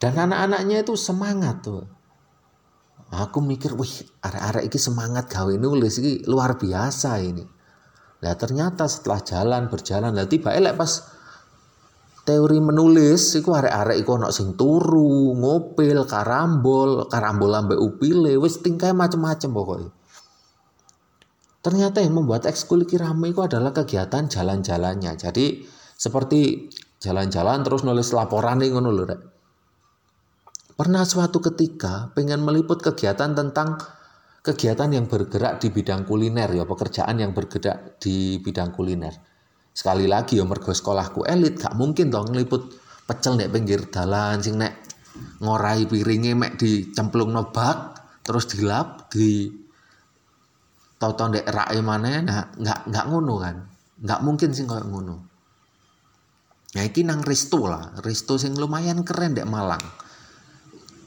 Dan 0.02 0.18
anak-anaknya 0.18 0.82
itu 0.82 0.98
semangat 0.98 1.62
tuh. 1.62 1.86
Aku 3.14 3.46
mikir, 3.46 3.78
wih, 3.78 3.94
arek-arek 4.26 4.74
ini 4.74 4.80
semangat 4.82 5.30
gawe 5.30 5.54
nulis 5.54 6.02
ini 6.02 6.26
luar 6.26 6.58
biasa 6.58 7.22
ini. 7.22 7.46
Nah 8.26 8.34
ternyata 8.34 8.90
setelah 8.90 9.22
jalan 9.22 9.70
berjalan, 9.70 10.18
lah 10.18 10.26
tiba 10.26 10.50
elek 10.50 10.74
pas 10.74 10.92
teori 12.26 12.58
menulis 12.58 13.38
iku 13.38 13.54
arek-arek 13.54 14.02
iku 14.02 14.18
ana 14.18 14.34
sing 14.34 14.58
turu, 14.58 15.38
ngopil, 15.38 16.10
karambol, 16.10 17.06
karambol 17.06 17.54
ambek 17.54 17.78
upile, 17.78 18.34
wis 18.42 18.58
tingkai 18.66 18.98
macem-macem 18.98 19.54
pokoknya. 19.54 19.94
Ternyata 21.66 21.98
yang 21.98 22.14
membuat 22.14 22.46
ekskul 22.46 22.86
iki 22.86 23.02
rame 23.02 23.34
itu 23.34 23.42
adalah 23.42 23.74
kegiatan 23.74 24.30
jalan-jalannya. 24.30 25.18
Jadi 25.18 25.66
seperti 25.98 26.70
jalan-jalan 27.02 27.66
terus 27.66 27.82
nulis 27.82 28.14
laporan 28.14 28.62
nih 28.62 28.70
ngono 28.70 28.94
lho. 28.94 29.06
Pernah 30.78 31.02
suatu 31.10 31.42
ketika 31.42 32.14
pengen 32.14 32.46
meliput 32.46 32.86
kegiatan 32.86 33.34
tentang 33.34 33.82
kegiatan 34.46 34.94
yang 34.94 35.10
bergerak 35.10 35.58
di 35.58 35.74
bidang 35.74 36.06
kuliner 36.06 36.54
ya, 36.54 36.70
pekerjaan 36.70 37.18
yang 37.18 37.34
bergerak 37.34 37.98
di 37.98 38.38
bidang 38.38 38.70
kuliner. 38.70 39.18
Sekali 39.74 40.06
lagi 40.06 40.38
ya 40.38 40.46
mergo 40.46 40.70
sekolahku 40.70 41.26
elit, 41.26 41.58
gak 41.58 41.74
mungkin 41.74 42.14
dong 42.14 42.30
ngeliput 42.30 42.78
pecel 43.10 43.42
nek 43.42 43.50
pinggir 43.50 43.90
dalan 43.90 44.38
sing 44.38 44.62
nek 44.62 44.86
ngorai 45.42 45.90
piringnya 45.90 46.38
mek 46.38 46.62
dicemplung 46.62 47.34
nobak 47.34 47.98
terus 48.22 48.46
dilap 48.54 49.10
di 49.10 49.65
tau-tau 50.96 51.28
ndek 51.32 51.46
rai 51.52 51.80
mana 51.84 52.24
nah 52.24 52.40
nggak 52.56 52.80
nggak 52.90 53.06
ngono 53.12 53.36
kan. 53.42 53.56
Nggak 54.02 54.20
mungkin 54.24 54.50
sih 54.52 54.64
kayak 54.68 54.88
ngono. 54.88 55.16
Ya 56.76 56.84
iki 56.84 57.08
nang 57.08 57.24
Risto 57.24 57.68
lah. 57.72 57.96
Risto 58.04 58.36
sing 58.36 58.60
lumayan 58.60 59.08
keren 59.08 59.36
dek 59.36 59.48
Malang. 59.48 59.82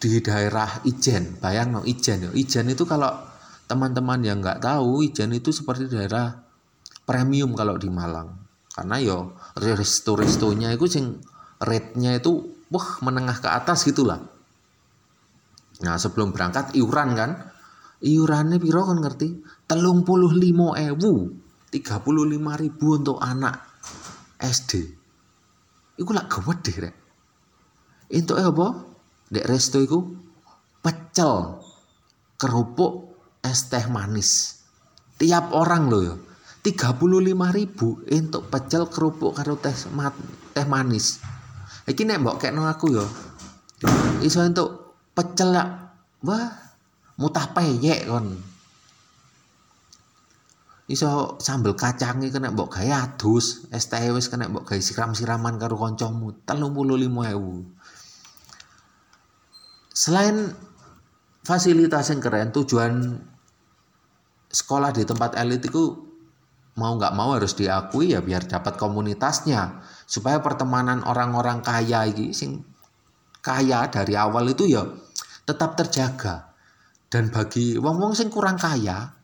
Di 0.01 0.25
daerah 0.25 0.81
Ijen. 0.89 1.37
Bayang 1.37 1.77
no 1.77 1.81
Ijen 1.85 2.29
ya 2.29 2.31
Ijen 2.33 2.73
itu 2.73 2.89
kalau 2.89 3.13
teman-teman 3.69 4.25
yang 4.25 4.41
nggak 4.41 4.65
tahu 4.65 5.05
Ijen 5.05 5.37
itu 5.37 5.53
seperti 5.53 5.93
daerah 5.93 6.33
premium 7.05 7.53
kalau 7.53 7.77
di 7.77 7.93
Malang. 7.93 8.33
Karena 8.73 8.97
yo 9.03 9.37
resto-restonya 9.59 10.73
itu 10.73 10.87
sing 10.89 11.21
rate-nya 11.59 12.17
itu 12.17 12.47
wah 12.73 13.03
menengah 13.05 13.43
ke 13.43 13.49
atas 13.51 13.85
gitulah. 13.85 14.23
Nah 15.85 15.95
sebelum 15.99 16.33
berangkat 16.33 16.75
iuran 16.79 17.11
kan? 17.13 17.31
Iurannya 17.99 18.63
piro 18.63 18.87
kan 18.87 19.03
ngerti 19.03 19.43
telung 19.69 20.03
puluh 20.03 20.33
limo 20.33 20.73
ewu 20.75 21.31
tiga 21.69 22.01
puluh 22.01 22.25
lima 22.25 22.57
ribu 22.57 22.97
untuk 22.97 23.21
anak 23.21 23.61
SD 24.41 24.73
itu 26.01 26.11
lah 26.11 26.25
gede 26.25 26.75
rek 26.89 26.97
untuk 28.09 28.41
apa 28.41 28.89
Dek 29.29 29.45
resto 29.45 29.77
itu 29.77 30.01
pecel 30.81 31.61
kerupuk 32.41 33.13
es 33.45 33.69
teh 33.69 33.85
manis. 33.93 34.57
Tiap 35.21 35.53
orang 35.53 35.93
loh 35.93 36.03
ya. 36.03 36.17
35 36.59 37.01
ribu 37.55 38.03
untuk 38.09 38.43
pecel 38.51 38.89
kerupuk 38.91 39.37
karo 39.37 39.57
teh, 39.57 39.73
mat, 39.95 40.13
teh 40.53 40.65
manis. 40.65 41.23
Iki 41.87 42.03
nek 42.09 42.21
mbok 42.25 42.37
kekno 42.41 42.65
aku 42.67 42.87
ya. 42.93 43.05
Iso 44.25 44.41
untuk 44.43 44.97
pecel 45.13 45.53
lah. 45.53 45.69
Wah, 46.25 46.51
mutah 47.21 47.53
peyek 47.53 48.09
kon. 48.09 48.33
Iso 50.89 51.37
sambel 51.37 51.77
kacang 51.77 52.25
iki 52.25 52.33
kena 52.33 52.49
mbok 52.49 52.81
gawe 52.81 52.89
adus, 53.05 53.69
es 53.69 53.93
teh 53.93 54.09
wis 54.09 54.33
kena 54.33 54.49
mbok 54.49 54.73
gawe 54.73 54.81
siram-siraman 54.81 55.61
karo 55.61 55.77
kancamu 55.77 56.33
35.000. 56.49 57.77
Selain 59.93 60.57
fasilitas 61.45 62.09
yang 62.09 62.25
keren, 62.25 62.57
tujuan 62.57 63.21
sekolah 64.49 64.97
di 64.97 65.05
tempat 65.05 65.37
elit 65.37 65.69
itu 65.69 66.09
mau 66.81 66.97
nggak 66.97 67.13
mau 67.13 67.37
harus 67.37 67.53
diakui 67.53 68.17
ya 68.17 68.25
biar 68.25 68.49
dapat 68.49 68.81
komunitasnya 68.81 69.83
supaya 70.09 70.41
pertemanan 70.41 71.05
orang-orang 71.05 71.61
kaya 71.61 72.07
ini 72.07 72.31
sing 72.31 72.63
kaya 73.43 73.91
dari 73.91 74.15
awal 74.15 74.47
itu 74.47 74.71
ya 74.71 74.87
tetap 75.43 75.75
terjaga 75.75 76.55
dan 77.11 77.35
bagi 77.35 77.77
wong-wong 77.77 78.15
sing 78.15 78.31
kurang 78.31 78.57
kaya 78.57 79.18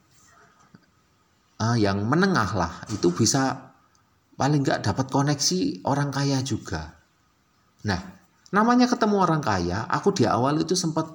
uh, 1.65 1.77
yang 1.81 2.05
menengah 2.05 2.51
lah. 2.53 2.73
Itu 2.93 3.17
bisa 3.17 3.73
paling 4.37 4.61
nggak 4.61 4.85
dapat 4.85 5.07
koneksi 5.09 5.87
orang 5.89 6.13
kaya 6.13 6.45
juga. 6.45 7.01
Nah 7.89 8.01
namanya 8.53 8.87
ketemu 8.87 9.17
orang 9.19 9.43
kaya 9.43 9.83
aku 9.89 10.15
di 10.15 10.29
awal 10.29 10.61
itu 10.63 10.79
sempat 10.79 11.11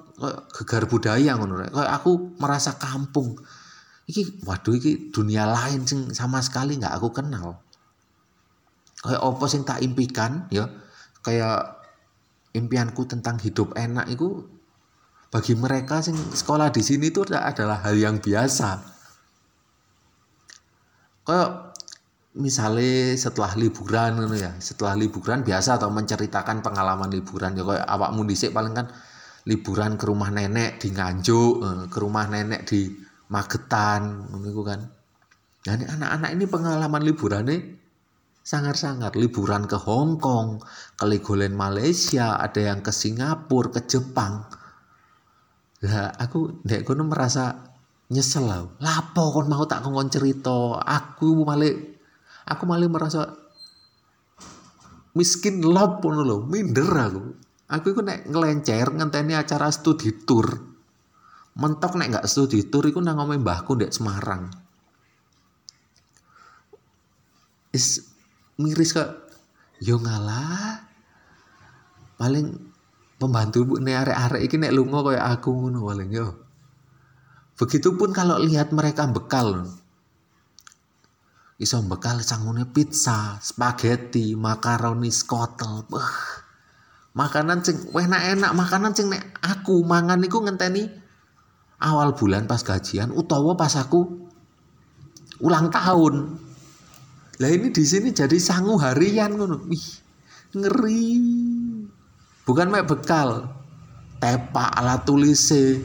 gegar 0.51 0.83
budaya 0.91 1.37
ngono 1.37 1.69
aku 1.71 2.35
merasa 2.41 2.75
kampung. 2.75 3.37
Iki 4.09 4.41
waduh 4.43 4.73
iki 4.73 5.13
dunia 5.13 5.45
lain 5.45 5.85
sing 5.85 6.09
sama 6.17 6.41
sekali 6.41 6.75
nggak 6.81 6.95
aku 6.97 7.13
kenal. 7.13 7.61
Kayak 8.99 9.21
apa 9.21 9.45
sing 9.47 9.61
tak 9.63 9.79
impikan 9.85 10.49
ya? 10.51 10.67
Kayak 11.23 11.79
impianku 12.57 13.05
tentang 13.05 13.37
hidup 13.39 13.77
enak 13.77 14.09
itu 14.09 14.43
bagi 15.29 15.53
mereka 15.53 16.01
sing 16.01 16.17
sekolah 16.17 16.73
di 16.73 16.81
sini 16.81 17.13
itu 17.13 17.21
adalah 17.21 17.85
hal 17.85 17.93
yang 17.93 18.17
biasa 18.17 18.98
kayak 21.29 21.49
misalnya 22.37 23.13
setelah 23.17 23.53
liburan 23.57 24.21
gitu 24.25 24.37
ya 24.37 24.51
setelah 24.57 24.93
liburan 24.97 25.45
biasa 25.45 25.77
atau 25.77 25.93
menceritakan 25.93 26.65
pengalaman 26.65 27.13
liburan. 27.13 27.53
Ya 27.53 27.63
kayak 27.63 27.85
awakmu 27.85 28.25
dhisik 28.25 28.49
paling 28.49 28.73
kan 28.73 28.89
liburan 29.45 29.95
ke 29.95 30.05
rumah 30.09 30.33
nenek 30.33 30.81
di 30.81 30.89
Nganjuk 30.89 31.53
eh, 31.61 31.83
ke 31.87 31.97
rumah 32.01 32.25
nenek 32.25 32.65
di 32.65 32.89
Magetan 33.29 34.33
ngono 34.33 34.61
kan. 34.65 34.81
Nah 35.69 35.75
anak-anak 35.77 36.29
ini 36.33 36.45
pengalaman 36.49 37.03
liburan 37.05 37.45
nih 37.45 37.61
sangat-sangat 38.41 39.13
liburan 39.13 39.69
ke 39.69 39.77
Hong 39.77 40.17
Kong 40.17 40.65
ke 40.97 41.05
Legoland 41.05 41.53
Malaysia 41.53 42.41
ada 42.41 42.57
yang 42.57 42.81
ke 42.81 42.89
Singapura 42.89 43.77
ke 43.77 43.85
Jepang. 43.85 44.49
Lah 45.85 46.09
aku 46.17 46.65
dek 46.65 46.89
kono 46.89 47.05
merasa 47.05 47.68
nyesel 48.09 48.45
lah. 48.49 48.65
Lapo 48.81 49.29
kon 49.29 49.47
mau 49.47 49.63
tak 49.69 49.85
ngomong 49.85 50.09
cerita? 50.09 50.81
Aku 50.81 51.45
malah 51.45 51.73
aku 52.49 52.63
malah 52.65 52.89
merasa 52.89 53.29
miskin 55.13 55.61
pun 56.01 56.13
lo 56.17 56.43
minder 56.43 56.89
aku. 56.89 57.23
Aku 57.69 57.93
itu 57.93 58.01
nek 58.01 58.25
ngelencer 58.25 58.89
ngenteni 58.97 59.37
acara 59.37 59.69
studi 59.69 60.25
tour. 60.25 60.49
Mentok 61.53 61.93
nek 62.01 62.09
nggak 62.17 62.25
studi 62.25 62.65
tour 62.65 62.89
iku 62.89 62.97
nang 62.97 63.21
ngomong 63.21 63.45
mbahku 63.45 63.77
ndek 63.77 63.93
Semarang. 63.93 64.49
Is 67.69 68.09
miris 68.57 68.97
kok. 68.97 69.29
Yo 69.77 70.01
ngalah. 70.01 70.81
Paling 72.17 72.57
pembantu 73.21 73.69
bu 73.69 73.73
nek 73.77 74.07
arek-arek 74.07 74.41
iki 74.49 74.55
nek 74.57 74.73
lunga 74.73 75.05
kayak 75.05 75.25
aku 75.39 75.51
ngono 75.53 75.85
paling 75.85 76.09
yo 76.09 76.48
begitupun 77.59 78.15
kalau 78.15 78.39
lihat 78.39 78.71
mereka 78.71 79.03
bekal 79.11 79.67
iso 81.59 81.83
bekal 81.83 82.23
sangune 82.23 82.63
pizza, 82.71 83.35
spaghetti, 83.43 84.31
makaroni, 84.33 85.11
skotel. 85.11 85.83
Beuh. 85.91 86.15
Makanan 87.19 87.59
sing 87.67 87.91
enak-enak, 87.91 88.51
makanan 88.55 88.95
sing 88.95 89.11
nek 89.11 89.35
aku 89.43 89.83
mangan 89.83 90.23
iku 90.23 90.39
ngenteni 90.39 90.87
awal 91.83 92.15
bulan 92.15 92.47
pas 92.47 92.63
gajian 92.63 93.11
utawa 93.11 93.59
pas 93.59 93.75
aku 93.75 94.07
ulang 95.43 95.67
tahun. 95.67 96.39
Lah 97.39 97.49
ini 97.51 97.75
di 97.75 97.83
sini 97.83 98.15
jadi 98.15 98.39
sangu 98.39 98.79
harian 98.79 99.35
ngono. 99.35 99.67
Ngeri. 100.55 101.07
Bukan 102.47 102.67
mek 102.71 102.87
bekal. 102.87 103.51
Tepak 104.19 104.79
alat 104.79 105.03
tulise. 105.03 105.79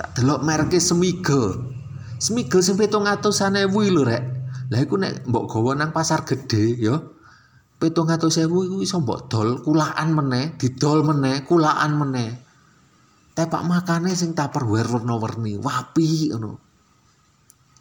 Tak 0.00 0.16
delok 0.16 0.40
merke 0.40 0.80
Smigel. 0.80 1.60
Smigel 2.16 2.60
sing 2.64 2.80
700.000 2.80 3.68
lho 3.68 4.02
rek. 4.08 4.22
Lah 4.72 4.80
iku 4.80 4.96
nek 4.96 5.28
mbok 5.28 5.44
gawa 5.52 5.76
nang 5.76 5.92
pasar 5.92 6.24
gede 6.24 6.78
ya 6.80 6.96
700.000 7.84 8.48
iku 8.48 8.76
iso 8.80 8.96
mbok 9.04 9.28
dol 9.28 9.60
kulaan 9.60 10.16
meneh, 10.16 10.56
didol 10.56 11.04
meneh, 11.04 11.44
kulaan 11.44 12.00
meneh. 12.00 12.50
tepak 13.34 13.62
makane 13.64 14.12
sing 14.12 14.34
tupperware 14.36 14.90
warna-warni 14.90 15.56
wapi 15.56 16.34
ngono 16.34 16.58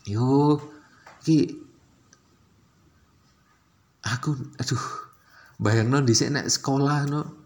yo 0.08 0.56
ki 1.26 1.52
aku 4.06 4.32
aduh 4.56 4.84
bayangno 5.60 6.00
dhisik 6.06 6.32
nek 6.32 6.48
sekolah 6.48 7.10
no 7.10 7.39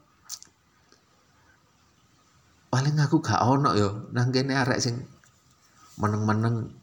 paling 2.74 2.98
aku 2.98 3.22
gak 3.22 3.46
ono 3.46 3.78
yo. 3.78 4.10
Nang 4.18 4.34
kene 4.34 4.58
arek 4.58 4.82
sing 4.82 4.98
meneng-meneng 6.02 6.74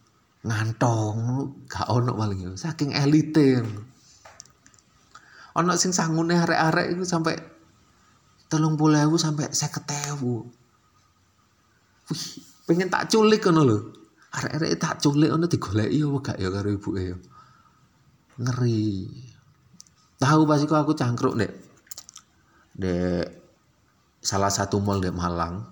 ngantong 0.47 1.19
gak 1.67 1.91
ono 1.91 2.15
paling 2.15 2.39
yo. 2.47 2.53
Saking 2.55 2.95
elite 2.95 3.59
ono 5.51 5.75
sing 5.75 5.91
sangune 5.91 6.39
arek-arek 6.39 6.95
iku 6.95 7.03
sampai 7.03 7.35
telung 8.47 8.79
puluh 8.79 9.19
sampai 9.19 9.51
seket 9.51 10.15
ewu. 10.15 10.47
Wih 12.07 12.25
pengen 12.71 12.87
tak 12.87 13.11
culik 13.11 13.43
ono 13.51 13.67
lho. 13.67 13.79
Arek-arek 14.31 14.79
tak 14.79 15.03
culik 15.03 15.35
ono 15.35 15.51
digoleki 15.51 16.07
yo 16.07 16.23
gak 16.23 16.39
ya 16.39 16.55
karo 16.55 16.71
ibuke 16.71 17.03
yo. 17.03 17.19
Ngeri. 18.39 19.11
Tahu 20.23 20.41
pas 20.47 20.63
iku 20.63 20.79
aku 20.79 20.95
cangkruk 20.95 21.35
dek. 21.35 21.53
Dek 22.79 23.27
salah 24.23 24.55
satu 24.55 24.79
mall 24.79 25.03
dek 25.03 25.17
Malang 25.17 25.65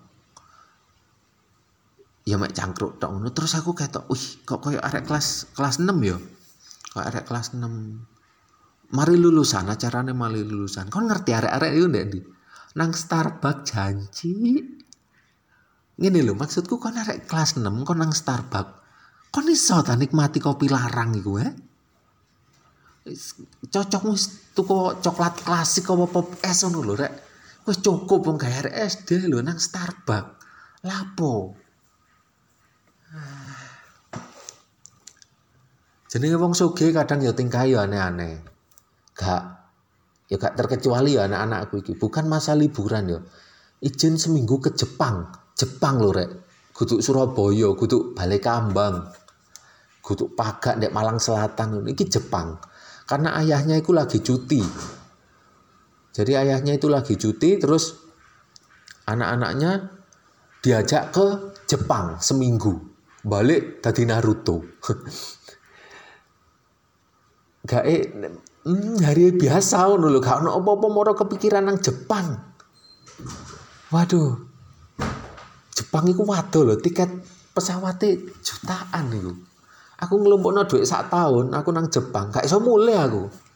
ya 2.28 2.36
mek 2.36 2.52
cangkruk 2.52 3.00
tok 3.00 3.08
ngono. 3.08 3.32
Terus 3.32 3.56
aku 3.56 3.72
ketok 3.72 4.04
wih 4.12 4.24
kok 4.44 4.60
koyo 4.60 4.80
arek 4.84 5.08
kelas 5.08 5.56
kelas 5.56 5.80
6 5.80 5.88
ya? 6.04 6.16
Kok 6.92 7.04
arek 7.08 7.24
kelas 7.24 7.56
6 7.56 7.64
mari 8.92 9.16
lulusan 9.16 9.64
acarane 9.72 10.12
mari 10.12 10.44
lulusan. 10.44 10.92
Kon 10.92 11.08
ngerti 11.08 11.32
arek-arek 11.32 11.72
itu 11.72 11.86
ndek 11.88 12.04
ndi? 12.12 12.20
Nang 12.76 12.92
Starbucks 12.92 13.64
janji. 13.72 14.60
Ngene 15.98 16.20
lho 16.20 16.36
maksudku 16.36 16.76
kon 16.76 17.00
arek 17.00 17.24
kelas 17.24 17.56
6 17.56 17.64
kon 17.88 17.96
nang 17.96 18.12
Starbucks. 18.12 18.76
Kon 19.32 19.48
iso 19.48 19.80
ta 19.80 19.96
nikmati 19.96 20.40
kopi 20.40 20.68
larang 20.68 21.16
iku 21.16 21.32
eh? 21.40 21.52
Cocok 23.72 24.02
wis 24.12 24.52
tuku 24.52 25.00
coklat 25.00 25.40
klasik 25.40 25.88
apa 25.88 26.04
pop 26.04 26.36
es 26.44 26.60
ngono 26.64 26.80
lho 26.84 26.94
rek. 26.96 27.12
Wis 27.64 27.80
cukup 27.80 28.20
wong 28.24 28.36
gawe 28.36 28.68
SD 28.68 29.32
lho 29.32 29.40
nang 29.40 29.56
Starbucks. 29.56 30.36
Lapo 30.84 31.67
jenenge 36.08 36.40
wong 36.40 36.56
sugih 36.56 36.90
kadang 36.90 37.20
ya 37.20 37.36
tingkah 37.36 37.68
ya 37.68 37.84
aneh-aneh. 37.84 38.40
Gak 39.12 39.42
ya 40.28 40.36
gak 40.40 40.56
terkecuali 40.56 41.20
ya 41.20 41.28
anak-anakku 41.28 41.84
iki. 41.84 41.92
Bukan 41.94 42.26
masa 42.26 42.56
liburan 42.56 43.04
ya. 43.12 43.20
Izin 43.84 44.16
seminggu 44.16 44.58
ke 44.58 44.72
Jepang. 44.74 45.28
Jepang 45.54 46.00
lho 46.00 46.10
rek. 46.10 46.30
Kudu 46.72 47.02
Surabaya 47.02 47.74
kudu 47.74 48.14
Balekambang 48.14 49.10
kudu 49.98 50.32
Pagak 50.32 50.80
ndek 50.80 50.94
Malang 50.94 51.20
Selatan. 51.20 51.84
Iki 51.84 52.04
Jepang. 52.08 52.56
Karena 53.04 53.36
ayahnya 53.40 53.76
itu 53.76 53.92
lagi 53.92 54.24
cuti. 54.24 54.64
Jadi 56.12 56.32
ayahnya 56.34 56.74
itu 56.80 56.88
lagi 56.88 57.14
cuti 57.14 57.60
terus 57.60 57.94
anak-anaknya 59.04 59.92
diajak 60.64 61.14
ke 61.14 61.26
Jepang 61.68 62.18
seminggu 62.18 62.97
balik 63.24 63.82
tadi 63.82 64.04
Naruto. 64.04 64.62
Gak 67.68 67.84
eh 67.84 68.00
hmm, 68.64 69.02
hari 69.02 69.32
biasa 69.34 69.88
ngono 69.90 70.08
lho. 70.08 70.20
Gak 70.22 70.46
ono 70.46 70.50
apa-apa 70.56 71.12
kepikiran 71.24 71.64
nang 71.66 71.78
Jepang. 71.82 72.38
Waduh. 73.92 74.30
Jepang 75.74 76.06
iku 76.10 76.24
waduh 76.24 76.64
lho 76.64 76.76
tiket 76.78 77.10
pesawatnya 77.52 78.16
jutaan 78.40 79.12
iku. 79.12 79.32
Aku 79.98 80.14
ngelompokno 80.22 80.62
duit 80.70 80.86
sak 80.86 81.10
tahun 81.10 81.50
aku 81.52 81.70
nang 81.74 81.90
Jepang. 81.90 82.30
Gak 82.30 82.46
iso 82.46 82.62
mulai 82.62 82.96
aku 82.96 83.47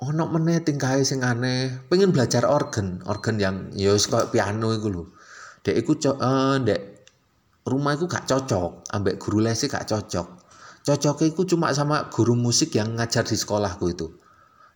ono 0.00 0.24
meneh 0.32 0.64
tingkahe 0.64 1.04
sing 1.04 1.20
aneh. 1.20 1.84
Pengen 1.92 2.12
belajar 2.12 2.48
organ 2.48 3.04
organ 3.04 3.36
yang 3.36 3.56
ya 3.76 3.92
wis 3.92 4.08
piano 4.08 4.72
iku 4.72 4.88
lho. 4.88 5.04
Dek 5.60 5.76
iku 5.76 5.92
uh, 6.16 6.56
dek 6.56 6.80
rumah 7.68 7.92
iku 7.92 8.08
gak 8.08 8.24
cocok 8.24 8.88
ambek 8.96 9.20
guru 9.20 9.44
les 9.44 9.60
gak 9.60 9.84
cocok. 9.84 10.28
Cocoknya 10.80 11.26
iku 11.28 11.44
cuma 11.44 11.68
sama 11.76 12.08
guru 12.08 12.32
musik 12.32 12.72
yang 12.72 12.96
ngajar 12.96 13.28
di 13.28 13.36
sekolahku 13.36 13.92
itu. 13.92 14.08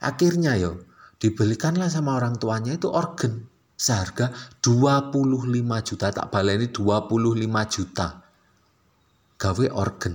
Akhirnya 0.05 0.61
yo 0.61 0.85
dibelikanlah 1.17 1.89
sama 1.89 2.21
orang 2.21 2.37
tuanya 2.37 2.77
itu 2.77 2.93
organ. 2.93 3.49
Seharga 3.75 4.31
25 4.63 5.51
juta 5.83 6.07
tak 6.13 6.31
baleni 6.31 6.69
25 6.69 7.73
juta. 7.73 8.23
Gawe 9.41 9.67
organ 9.73 10.15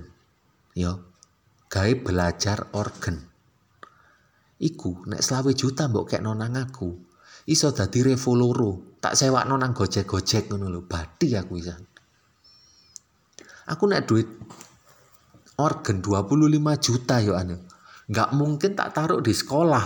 yo. 0.77 1.09
Gawe 1.69 1.91
belajar 2.01 2.65
organ 2.73 3.28
iku 4.59 5.07
nek 5.07 5.23
selawe 5.23 5.51
juta 5.55 5.87
mbok 5.87 6.15
kek 6.15 6.21
nonang 6.23 6.55
aku. 6.59 6.89
Iso 7.49 7.73
dadi 7.73 8.05
revoloro 8.05 8.99
tak 8.99 9.15
sewa 9.17 9.47
nonang 9.47 9.73
gojek-gojek 9.73 10.51
ngono 10.51 10.67
lho. 10.69 10.81
Badi 10.85 11.33
aku 11.33 11.53
isan. 11.57 11.81
Aku 13.69 13.83
nek 13.89 14.05
duit 14.05 14.27
organ 15.59 15.99
25 15.99 16.55
juta 16.79 17.19
yo 17.19 17.35
ane 17.35 17.59
nggak 18.09 18.29
mungkin 18.33 18.73
tak 18.73 18.95
taruh 18.95 19.21
di 19.21 19.35
sekolah 19.35 19.85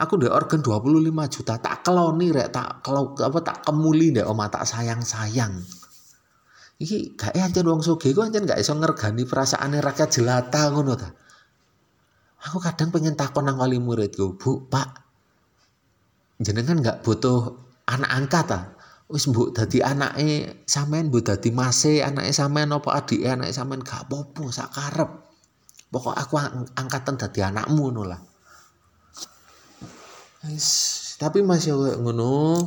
aku 0.00 0.12
deh 0.18 0.32
organ 0.32 0.64
25 0.64 1.12
juta 1.30 1.54
tak 1.60 1.86
keloni 1.86 2.32
rek 2.34 2.50
tak 2.50 2.82
kalau 2.82 3.14
apa 3.14 3.38
tak 3.44 3.62
kemuli 3.62 4.10
deh 4.10 4.24
oma 4.26 4.48
tak 4.50 4.66
sayang 4.66 5.04
sayang 5.04 5.60
iki 6.80 7.14
gak 7.14 7.36
aja 7.38 7.62
wong 7.62 7.84
soge 7.84 8.10
gue 8.10 8.24
aja 8.24 8.42
gak 8.42 8.58
iso 8.58 8.74
ngergani 8.74 9.22
perasaan 9.22 9.78
rakyat 9.78 10.10
jelata 10.10 10.74
ngono 10.74 10.98
ta 10.98 11.06
Aku 12.44 12.60
kadang 12.60 12.92
pengen 12.92 13.16
takon 13.16 13.48
nang 13.48 13.56
wali 13.56 13.80
muridku, 13.80 14.36
Bu, 14.36 14.68
Pak, 14.68 14.88
jenengan 16.44 16.76
nggak 16.76 17.00
butuh 17.00 17.56
anak 17.88 18.10
angkat 18.10 18.44
ta? 18.44 18.60
Wis 19.04 19.28
mbok 19.28 19.52
dadi 19.52 19.84
anake 19.84 20.64
sampean 20.64 21.12
mbok 21.12 21.28
dadi 21.28 21.52
mase 21.52 22.00
anake 22.00 22.32
sampean 22.32 22.72
apa 22.72 23.04
adike 23.04 23.28
anake 23.28 23.52
sampean 23.52 23.84
gak 23.84 24.08
apa-apa 24.08 24.44
sak 24.48 24.72
karep. 24.72 25.10
Pokok 25.92 26.16
aku 26.16 26.34
angkatan 26.74 27.20
dadi 27.20 27.44
anakmu 27.44 27.84
ngono 27.92 28.02
lah. 28.08 28.20
tapi 31.20 31.40
masih 31.44 32.00
ngono. 32.00 32.64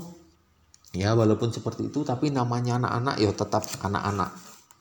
Ya 0.95 1.13
walaupun 1.13 1.53
seperti 1.53 1.89
itu 1.89 2.01
tapi 2.05 2.31
namanya 2.31 2.79
anak-anak 2.79 3.15
ya 3.17 3.29
tetap 3.33 3.65
anak-anak. 3.81 4.31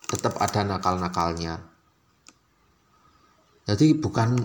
Tetap 0.07 0.39
ada 0.39 0.61
nakal-nakalnya. 0.63 1.61
Jadi 3.67 3.99
bukan 3.99 4.39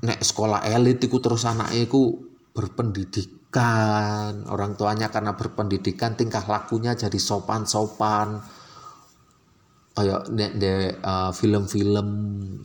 nek 0.00 0.20
sekolah 0.24 0.64
elit 0.64 1.00
iku 1.04 1.20
terus 1.20 1.44
anaknya 1.44 1.84
iku 1.84 2.16
berpendidikan. 2.56 4.48
Orang 4.48 4.74
tuanya 4.76 5.12
karena 5.12 5.36
berpendidikan 5.36 6.16
tingkah 6.16 6.44
lakunya 6.48 6.96
jadi 6.96 7.18
sopan-sopan. 7.20 8.40
Kayak 9.90 10.22
nek 10.32 10.52
de 10.56 10.96
uh, 11.02 11.34
film-film 11.34 12.08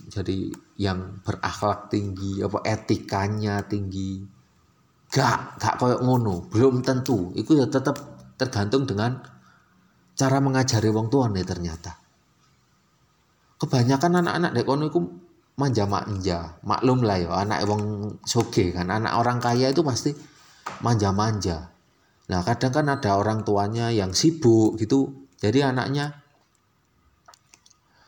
jadi 0.07 0.53
yang 0.79 1.19
berakhlak 1.25 1.91
tinggi 1.91 2.39
apa 2.39 2.63
etikanya 2.63 3.65
tinggi. 3.67 4.23
Gak 5.11 5.59
gak 5.59 5.75
kayak 5.81 6.01
ngono 6.05 6.47
belum 6.47 6.85
tentu. 6.85 7.35
Itu 7.35 7.59
ya 7.59 7.67
tetap 7.67 7.99
tergantung 8.39 8.87
dengan 8.87 9.19
cara 10.15 10.39
mengajari 10.39 10.87
wong 10.91 11.11
tua 11.11 11.27
nih 11.27 11.43
ternyata. 11.43 11.91
Kebanyakan 13.55 14.23
anak-anak 14.23 14.51
dek 14.51 14.67
kono 14.67 14.83
itu 14.91 14.99
manja-manja. 15.55 16.59
Maklum 16.63 17.03
lah 17.03 17.17
ya, 17.19 17.31
anak 17.31 17.63
wong 17.67 18.15
soge 18.27 18.75
kan, 18.75 18.91
anak 18.91 19.15
orang 19.15 19.39
kaya 19.39 19.71
itu 19.71 19.81
pasti 19.83 20.11
manja-manja. 20.83 21.71
Nah, 22.25 22.41
kadang 22.41 22.73
kan 22.73 22.85
ada 22.89 23.15
orang 23.15 23.45
tuanya 23.47 23.93
yang 23.93 24.11
sibuk 24.11 24.75
gitu. 24.81 25.27
Jadi 25.39 25.61
anaknya 25.61 26.25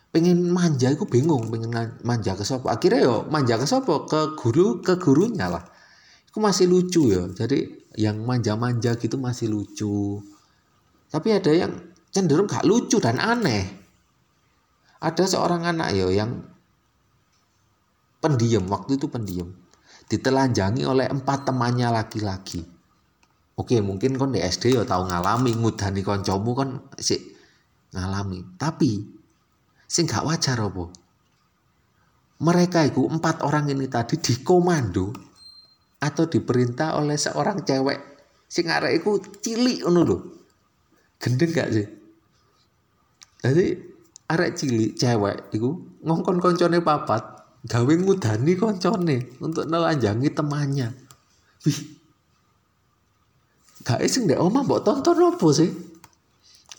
pengen 0.10 0.50
manja 0.50 0.90
itu 0.90 1.06
bingung 1.06 1.52
pengen 1.52 1.70
manja 2.02 2.34
ke 2.34 2.42
sopo 2.42 2.74
akhirnya 2.74 3.06
yo 3.06 3.16
manja 3.30 3.60
ke 3.60 3.70
sopo 3.70 4.10
ke 4.10 4.34
guru 4.34 4.82
ke 4.82 4.98
gurunya 4.98 5.52
lah. 5.52 5.62
Itu 6.26 6.42
masih 6.42 6.66
lucu 6.66 7.14
ya 7.14 7.30
jadi 7.30 7.70
yang 7.98 8.26
manja-manja 8.26 8.98
gitu 8.98 9.22
masih 9.22 9.54
lucu. 9.54 10.22
Tapi 11.14 11.34
ada 11.34 11.52
yang 11.54 11.72
cenderung 12.10 12.50
gak 12.50 12.66
lucu 12.66 12.98
dan 12.98 13.22
aneh. 13.22 13.70
Ada 14.98 15.30
seorang 15.30 15.70
anak 15.70 15.94
yo 15.94 16.10
yang 16.10 16.42
pendiam 18.28 18.68
waktu 18.68 19.00
itu 19.00 19.08
pendiam. 19.08 19.48
Ditelanjangi 20.12 20.84
oleh 20.84 21.08
empat 21.08 21.48
temannya 21.48 21.88
laki-laki. 21.88 22.68
Oke 23.58 23.80
mungkin 23.80 24.20
kon 24.20 24.36
di 24.36 24.44
SD 24.44 24.76
ya 24.76 24.84
tahu 24.86 25.08
ngalami 25.10 25.56
ngudani 25.56 26.04
koncomu 26.04 26.52
kan 26.54 26.70
si 27.00 27.16
ngalami. 27.96 28.44
Tapi 28.60 29.02
sing 29.88 30.06
gak 30.06 30.28
wajar 30.28 30.60
apa? 30.60 30.92
Mereka 32.38 32.94
itu 32.94 33.02
empat 33.08 33.42
orang 33.42 33.72
ini 33.72 33.90
tadi 33.90 34.20
dikomando 34.22 35.10
atau 35.98 36.30
diperintah 36.30 37.02
oleh 37.02 37.18
seorang 37.18 37.66
cewek. 37.66 37.98
Sing 38.46 38.70
arek 38.70 39.02
iku 39.02 39.18
cilik 39.42 39.82
ngono 39.88 40.02
lho. 40.06 40.18
Gendeng 41.18 41.50
gak 41.50 41.74
sih? 41.74 41.88
Jadi 43.42 43.66
arek 44.30 44.54
cilik 44.54 44.92
cewek 44.94 45.50
iku 45.56 45.82
ngongkon 46.06 46.38
koncone 46.38 46.78
papat 46.84 47.37
gawe 47.68 47.94
ngudani 48.00 48.54
koncone 48.56 49.18
untuk 49.44 49.68
nelanjangi 49.68 50.32
temannya. 50.32 50.88
Wih. 51.68 51.80
Gak 53.84 54.04
sing 54.08 54.28
ndek 54.28 54.40
omah 54.40 54.64
mbok 54.64 54.84
tonton 54.84 55.20
opo 55.36 55.52
sih? 55.52 55.72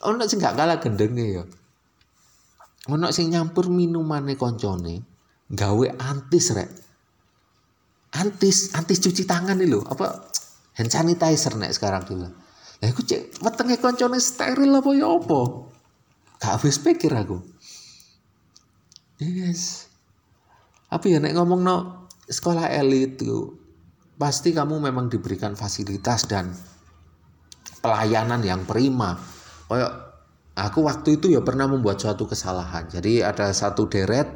Ono 0.05 0.25
sing 0.25 0.41
gak 0.41 0.57
kalah 0.57 0.81
gendenge 0.81 1.27
ya. 1.29 1.45
Ono 2.89 3.09
sing 3.13 3.29
nyampur 3.29 3.69
minumane 3.69 4.37
koncone 4.37 5.05
gawe 5.53 5.87
antis 6.01 6.53
rek. 6.57 6.71
Antis, 8.17 8.73
antis 8.73 9.05
cuci 9.05 9.29
tangan 9.29 9.61
nih 9.61 9.69
lho, 9.69 9.85
apa 9.85 10.33
hand 10.81 10.89
sanitizer 10.89 11.61
nek 11.61 11.77
sekarang 11.77 12.09
dulu. 12.09 12.29
Lah 12.81 12.89
aku 12.89 13.05
cek 13.05 13.45
wetenge 13.45 13.77
koncone 13.77 14.17
steril 14.17 14.73
apa 14.73 14.91
ya 14.97 15.09
apa? 15.13 15.41
Gak 16.41 16.53
habis 16.57 16.81
pikir 16.81 17.13
aku. 17.13 17.43
Yes. 19.19 19.88
Apa 20.89 21.05
ya 21.09 21.21
nek 21.21 21.37
ngomong 21.37 21.61
no 21.61 21.77
sekolah 22.25 22.73
elit 22.73 23.21
tuh 23.21 23.57
pasti 24.17 24.57
kamu 24.57 24.89
memang 24.89 25.13
diberikan 25.13 25.53
fasilitas 25.53 26.25
dan 26.27 26.51
pelayanan 27.85 28.41
yang 28.41 28.65
prima. 28.65 29.17
Kayak 29.69 29.93
aku 30.57 30.83
waktu 30.85 31.21
itu 31.21 31.33
ya 31.33 31.45
pernah 31.45 31.69
membuat 31.69 32.01
suatu 32.01 32.25
kesalahan. 32.25 32.89
Jadi 32.89 33.21
ada 33.21 33.53
satu 33.53 33.87
deret 33.87 34.29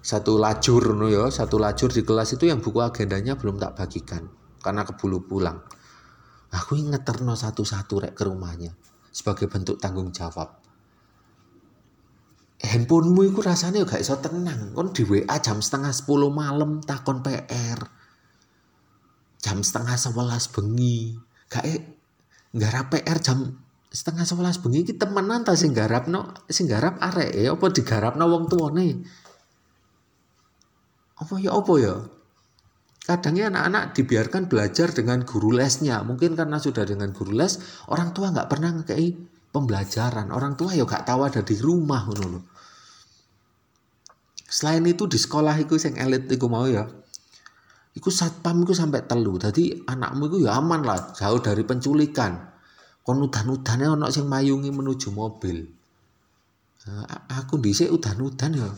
satu 0.00 0.40
lajur 0.40 0.96
no 0.96 1.12
ya, 1.12 1.28
satu 1.28 1.60
lajur 1.60 1.92
di 1.92 2.00
kelas 2.00 2.32
itu 2.32 2.48
yang 2.48 2.64
buku 2.64 2.80
agendanya 2.80 3.36
belum 3.36 3.60
tak 3.60 3.76
bagikan 3.76 4.32
karena 4.64 4.84
kebulu 4.84 5.28
pulang. 5.28 5.60
Aku 6.50 6.74
ngeterno 6.74 7.38
satu-satu 7.38 8.08
rek 8.08 8.14
ke 8.16 8.26
rumahnya 8.26 8.74
sebagai 9.12 9.46
bentuk 9.46 9.78
tanggung 9.78 10.10
jawab. 10.10 10.59
Handphonemu 12.60 13.32
itu 13.32 13.40
rasanya 13.40 13.88
gak 13.88 14.04
iso 14.04 14.20
tenang. 14.20 14.76
Kon 14.76 14.92
di 14.92 15.00
WA 15.08 15.36
jam 15.40 15.64
setengah 15.64 15.96
10 15.96 16.28
malam 16.28 16.84
takon 16.84 17.24
PR. 17.24 17.80
Jam 19.40 19.64
setengah 19.64 19.96
11 19.96 20.52
bengi. 20.52 21.16
Gak 21.48 21.64
e, 21.64 21.74
garap 22.52 22.92
PR 22.92 23.16
jam 23.24 23.56
setengah 23.90 24.28
11 24.28 24.60
bengi 24.62 24.86
kita 24.86 25.10
temenan 25.10 25.42
ta 25.42 25.58
sing 25.58 25.74
garapno 25.74 26.30
sing 26.46 26.70
garap 26.70 27.02
arek 27.02 27.34
ya 27.34 27.56
apa 27.56 27.66
digarapno 27.72 28.24
wong 28.28 28.44
tuane. 28.52 28.88
Apa 31.16 31.34
ya 31.40 31.56
apa 31.56 31.74
ya? 31.80 31.96
Kadangnya 33.08 33.50
anak-anak 33.50 33.96
dibiarkan 33.96 34.52
belajar 34.52 34.92
dengan 34.92 35.24
guru 35.24 35.56
lesnya. 35.56 36.04
Mungkin 36.04 36.36
karena 36.36 36.60
sudah 36.60 36.84
dengan 36.84 37.16
guru 37.16 37.32
les, 37.32 37.56
orang 37.88 38.12
tua 38.12 38.30
nggak 38.30 38.46
pernah 38.52 38.70
ngekei 38.76 39.16
pembelajaran. 39.48 40.28
Orang 40.30 40.54
tua 40.54 40.76
ya 40.76 40.86
gak 40.86 41.08
tahu 41.08 41.26
ada 41.26 41.42
di 41.42 41.58
rumah 41.58 42.06
ngono 42.06 42.49
Selain 44.50 44.82
itu 44.82 45.06
di 45.06 45.14
sekolah 45.14 45.54
itu 45.62 45.78
yang 45.78 46.10
elit 46.10 46.26
itu 46.26 46.46
mau 46.50 46.66
ya. 46.66 46.90
Iku 47.94 48.10
satpam 48.10 48.66
iku 48.66 48.74
sampai 48.74 49.06
telu. 49.06 49.38
Jadi 49.38 49.86
anakmu 49.86 50.26
itu 50.26 50.50
ya 50.50 50.58
aman 50.58 50.82
lah, 50.82 51.14
jauh 51.14 51.38
dari 51.38 51.62
penculikan. 51.62 52.50
Kon 53.06 53.22
udan-udane 53.22 53.86
ana 53.86 54.10
sing 54.10 54.26
mayungi 54.26 54.74
menuju 54.74 55.14
mobil. 55.14 55.70
Nah, 56.90 57.06
aku 57.30 57.62
dhisik 57.62 57.94
udan-udan 57.94 58.58
ya. 58.58 58.68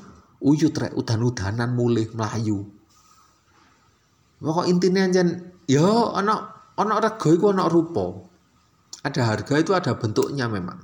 Uyut 0.45 0.77
rek 0.77 0.93
udan-udanan 0.99 1.71
mulih 1.71 2.11
melayu 2.19 2.67
Pokok 4.43 4.67
intinya 4.67 5.07
anjen 5.07 5.55
ya 5.71 5.87
ana 6.19 6.51
ana 6.75 6.99
rego 6.99 7.31
iku 7.31 7.55
ana 7.55 7.71
rupa. 7.71 8.27
Ada 9.07 9.23
harga 9.23 9.55
itu 9.63 9.71
ada 9.71 9.95
bentuknya 9.95 10.51
memang. 10.51 10.83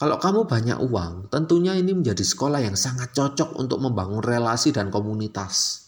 Kalau 0.00 0.16
kamu 0.16 0.48
banyak 0.48 0.80
uang, 0.80 1.28
tentunya 1.28 1.76
ini 1.76 1.92
menjadi 1.92 2.24
sekolah 2.24 2.64
yang 2.64 2.72
sangat 2.72 3.12
cocok 3.12 3.60
untuk 3.60 3.84
membangun 3.84 4.24
relasi 4.24 4.72
dan 4.72 4.88
komunitas. 4.88 5.84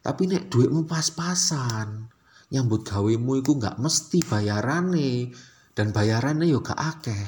Tapi 0.00 0.24
nek 0.24 0.48
duitmu 0.48 0.88
pas-pasan, 0.88 2.08
nyambut 2.48 2.88
gawemu 2.88 3.44
itu 3.44 3.60
nggak 3.60 3.76
mesti 3.76 4.24
bayarane 4.24 5.36
dan 5.76 5.92
bayarannya 5.92 6.48
yo 6.48 6.64
gak 6.64 6.80
akeh. 6.80 7.24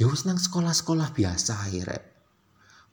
Ya 0.00 0.08
wis 0.08 0.24
nang 0.24 0.40
sekolah-sekolah 0.40 1.12
biasa 1.12 1.68
akhirnya. 1.68 2.00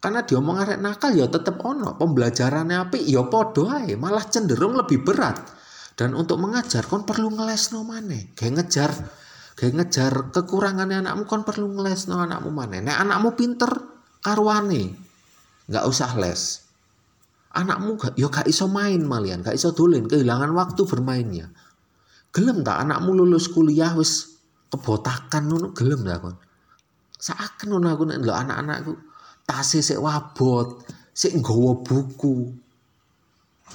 Karena 0.04 0.28
diomong 0.28 0.60
arek 0.60 0.80
nakal 0.84 1.16
ya 1.16 1.32
tetep 1.32 1.63
ono, 1.63 1.96
pembelajarannya 1.96 2.92
api 2.92 3.08
ya 3.08 3.24
podo 3.32 3.72
ae, 3.72 3.96
malah 3.96 4.28
cenderung 4.28 4.76
lebih 4.76 5.00
berat. 5.00 5.40
Dan 5.96 6.12
untuk 6.12 6.44
mengajar 6.44 6.84
kon 6.92 7.08
perlu 7.08 7.32
ngeles 7.40 7.72
no 7.72 7.88
mane, 7.88 8.36
kayak 8.36 8.54
ngejar 8.60 8.92
kayak 9.58 9.74
ngejar 9.74 10.13
kekurangannya 10.30 11.02
anakmu 11.02 11.26
kon 11.26 11.41
perlu 11.41 11.74
ngeles 11.74 12.06
no 12.06 12.22
anakmu 12.22 12.54
mane. 12.54 12.86
Nek 12.86 12.93
anakmu 12.93 13.34
pinter 13.34 13.74
karwane, 14.22 14.93
nggak 15.65 15.86
usah 15.89 16.13
les. 16.22 16.63
Anakmu 17.58 17.98
gak, 17.98 18.13
yo 18.13 18.30
ya 18.30 18.38
gak 18.38 18.48
iso 18.54 18.70
main 18.70 19.02
malian, 19.02 19.41
gak 19.41 19.58
iso 19.58 19.74
dolin, 19.74 20.06
kehilangan 20.06 20.54
waktu 20.54 20.86
bermainnya. 20.86 21.50
Gelem 22.30 22.62
tak 22.62 22.86
anakmu 22.86 23.17
lulus 23.17 23.50
kuliah 23.50 23.98
wis 23.98 24.38
kebotakan 24.70 25.50
nuno 25.50 25.74
gelem 25.74 26.06
tak 26.06 26.22
kon. 26.22 26.36
Seakan 27.17 27.67
nuno 27.74 27.89
aku 27.89 28.06
nek 28.06 28.22
anak-anakku 28.22 28.93
tase 29.41 29.82
sik 29.82 29.98
wabot, 29.98 30.86
sik 31.17 31.34
nggawa 31.34 31.82
buku. 31.82 32.54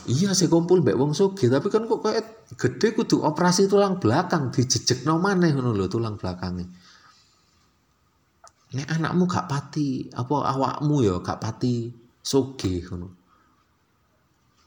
Iya 0.03 0.35
sih 0.35 0.51
kumpul 0.51 0.83
mbek 0.83 0.99
wong 0.99 1.15
sugih, 1.15 1.47
tapi 1.47 1.71
kan 1.71 1.87
kok 1.87 2.03
kayak 2.03 2.51
gede 2.59 2.91
kudu 2.91 3.23
operasi 3.23 3.71
tulang 3.71 4.03
belakang 4.03 4.51
dijejekno 4.51 5.23
maneh 5.23 5.55
ngono 5.55 5.71
lho 5.71 5.87
tulang 5.87 6.19
belakangnya. 6.19 6.67
Nek 8.73 8.89
anakmu 8.89 9.31
gak 9.31 9.47
pati, 9.47 10.11
apa 10.11 10.35
awakmu 10.43 11.07
ya 11.07 11.23
gak 11.23 11.39
pati 11.39 11.95
sugih 12.19 12.83
ngono. 12.91 13.09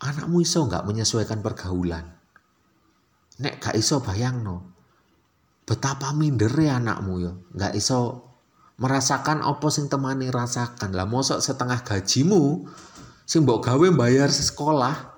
Anakmu 0.08 0.40
iso 0.40 0.64
gak 0.72 0.88
menyesuaikan 0.88 1.44
pergaulan. 1.44 2.06
Nek 3.44 3.60
gak 3.60 3.76
iso 3.76 4.00
bayangno. 4.00 4.72
Betapa 5.68 6.16
mindere 6.16 6.72
anakmu 6.72 7.14
ya, 7.20 7.34
gak 7.60 7.76
iso 7.76 8.24
merasakan 8.80 9.44
apa 9.44 9.68
sing 9.72 9.88
temani 9.88 10.28
rasakan 10.28 10.92
lah 10.92 11.08
mosok 11.08 11.40
setengah 11.40 11.80
gajimu 11.80 12.68
sing 13.24 13.48
mbok 13.48 13.64
gawe 13.64 13.88
bayar 13.96 14.28
sekolah 14.28 15.15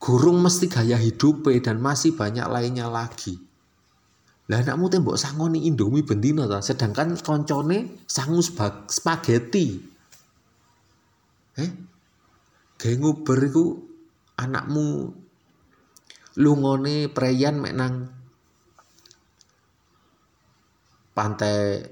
gurung 0.00 0.40
mesti 0.40 0.66
gaya 0.72 0.96
hidup 0.96 1.44
dan 1.60 1.76
masih 1.76 2.16
banyak 2.16 2.48
lainnya 2.48 2.88
lagi. 2.88 3.36
Lah 4.50 4.64
anakmu 4.64 4.90
tembok 4.90 5.14
sangoni 5.14 5.68
indomie 5.68 6.02
bendino 6.02 6.48
ta? 6.48 6.58
Sedangkan 6.58 7.14
koncone 7.20 8.02
sangu 8.08 8.42
spaghetti. 8.88 9.78
Eh? 11.60 11.70
Gawe 12.80 12.94
nguber 12.96 13.38
iku 13.46 13.64
anakmu 14.40 15.12
lungone 16.40 17.12
preyan 17.12 17.60
mek 17.60 17.74
nang 17.76 17.94
pantai 21.12 21.84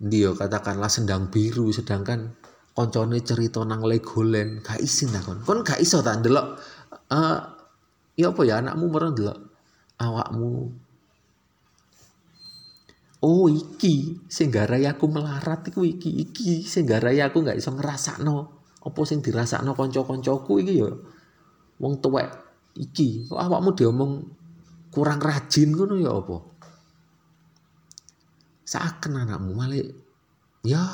dia 0.00 0.32
katakanlah 0.32 0.88
sedang 0.88 1.28
biru 1.28 1.68
sedangkan 1.68 2.32
koncone 2.72 3.20
cerita 3.20 3.60
nang 3.62 3.84
Legoland. 3.84 4.64
Gak 4.64 4.80
isin 4.82 5.12
kon? 5.20 5.44
Kon 5.44 5.60
gak 5.60 5.78
iso 5.78 6.00
tak 6.00 6.24
ndelok 6.24 6.56
uh, 7.10 7.38
ya 8.14 8.26
apa 8.30 8.42
ya 8.46 8.62
anakmu 8.62 8.86
mereng 8.90 9.12
ndelok? 9.14 9.38
Awakmu. 10.00 10.52
Oh 13.20 13.52
iki 13.52 14.16
sing 14.32 14.48
aku 14.48 15.04
melarat 15.12 15.68
iku 15.68 15.84
iki 15.84 16.08
iki 16.24 16.64
sing 16.64 16.88
aku 16.88 17.44
gak 17.44 17.58
iso 17.58 17.74
ngrasakno. 17.76 18.38
Apa 18.80 19.00
sing 19.04 19.20
dirasakno 19.20 19.76
kanca-kancaku 19.76 20.64
iki 20.64 20.80
ya? 20.80 20.88
Wong 21.76 22.00
tuwek 22.00 22.32
iki 22.80 23.28
kok 23.28 23.36
awakmu 23.36 23.76
diomong 23.76 24.12
kurang 24.88 25.20
rajin 25.20 25.76
ngono 25.76 26.00
ya 26.00 26.16
apa? 26.16 26.36
Seakan 28.64 29.20
anakmu 29.20 29.52
malah 29.52 29.84
ya 30.64 30.84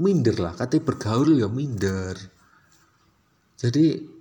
minder 0.00 0.36
lah 0.40 0.56
katanya 0.56 0.88
bergaul 0.88 1.36
ya 1.36 1.52
minder. 1.52 2.16
Jadi 3.60 4.11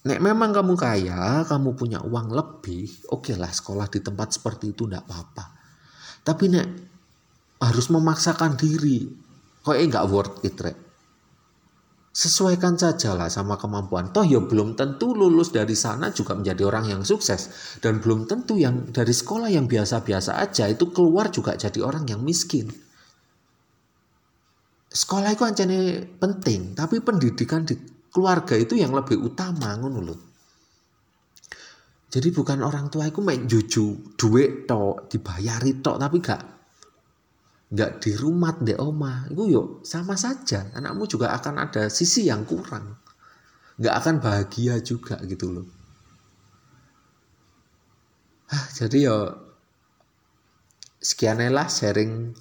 nek 0.00 0.20
memang 0.20 0.50
kamu 0.52 0.74
kaya 0.76 1.44
kamu 1.44 1.76
punya 1.76 2.00
uang 2.00 2.32
lebih 2.32 2.88
oke 3.12 3.28
okay 3.28 3.36
lah 3.36 3.52
sekolah 3.52 3.88
di 3.92 4.00
tempat 4.00 4.40
seperti 4.40 4.72
itu 4.72 4.88
ndak 4.88 5.04
apa-apa 5.04 5.44
tapi 6.24 6.48
nek 6.48 6.66
harus 7.60 7.86
memaksakan 7.92 8.56
diri 8.56 9.04
kok 9.60 9.76
nggak 9.76 10.06
worth 10.08 10.40
it 10.44 10.56
rek 10.56 10.90
sesuaikan 12.10 12.74
saja 12.74 13.14
lah 13.14 13.30
sama 13.30 13.54
kemampuan. 13.54 14.10
Toh 14.10 14.26
ya 14.26 14.42
belum 14.42 14.74
tentu 14.74 15.14
lulus 15.14 15.54
dari 15.54 15.78
sana 15.78 16.10
juga 16.10 16.34
menjadi 16.34 16.66
orang 16.66 16.84
yang 16.90 17.02
sukses. 17.06 17.74
Dan 17.78 18.02
belum 18.02 18.26
tentu 18.26 18.58
yang 18.58 18.90
dari 18.90 19.14
sekolah 19.14 19.48
yang 19.48 19.70
biasa-biasa 19.70 20.42
aja 20.42 20.66
itu 20.66 20.90
keluar 20.90 21.30
juga 21.30 21.54
jadi 21.54 21.78
orang 21.80 22.10
yang 22.10 22.20
miskin. 22.20 22.68
Sekolah 24.90 25.30
itu 25.30 25.46
ancane 25.46 26.02
penting, 26.18 26.74
tapi 26.74 26.98
pendidikan 26.98 27.62
di 27.62 27.78
keluarga 28.10 28.58
itu 28.58 28.74
yang 28.76 28.92
lebih 28.92 29.18
utama 29.18 29.74
ngono 29.78 29.98
lho. 30.02 30.16
jadi 32.10 32.28
bukan 32.34 32.60
orang 32.66 32.90
tua 32.90 33.06
itu 33.06 33.22
main 33.22 33.46
juju 33.46 34.14
duit 34.18 34.66
tok 34.66 35.10
dibayari 35.10 35.78
tok 35.78 35.96
tapi 35.96 36.16
gak 36.18 36.42
gak 37.70 38.02
di 38.02 38.12
rumah 38.18 38.58
deh 38.58 38.74
oma 38.82 39.30
itu 39.30 39.54
yuk 39.54 39.66
sama 39.86 40.18
saja 40.18 40.74
anakmu 40.74 41.06
juga 41.06 41.30
akan 41.38 41.70
ada 41.70 41.86
sisi 41.86 42.26
yang 42.26 42.42
kurang. 42.42 42.98
Gak 43.80 43.96
akan 43.96 44.20
bahagia 44.20 44.76
juga 44.84 45.16
gitu 45.24 45.48
loh 45.54 45.66
ah, 48.50 48.66
jadi 48.74 48.98
yo 49.08 49.18
sekian 51.00 51.40
lah 51.40 51.70
sharing 51.70 52.34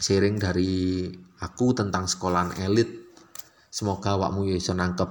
sharing 0.00 0.40
dari 0.40 1.06
aku 1.38 1.76
tentang 1.76 2.08
sekolahan 2.10 2.58
elit 2.58 3.01
semoga 3.72 4.20
wakmu 4.20 4.52
ya 4.52 4.60
iso 4.60 4.76
nangkep 4.76 5.08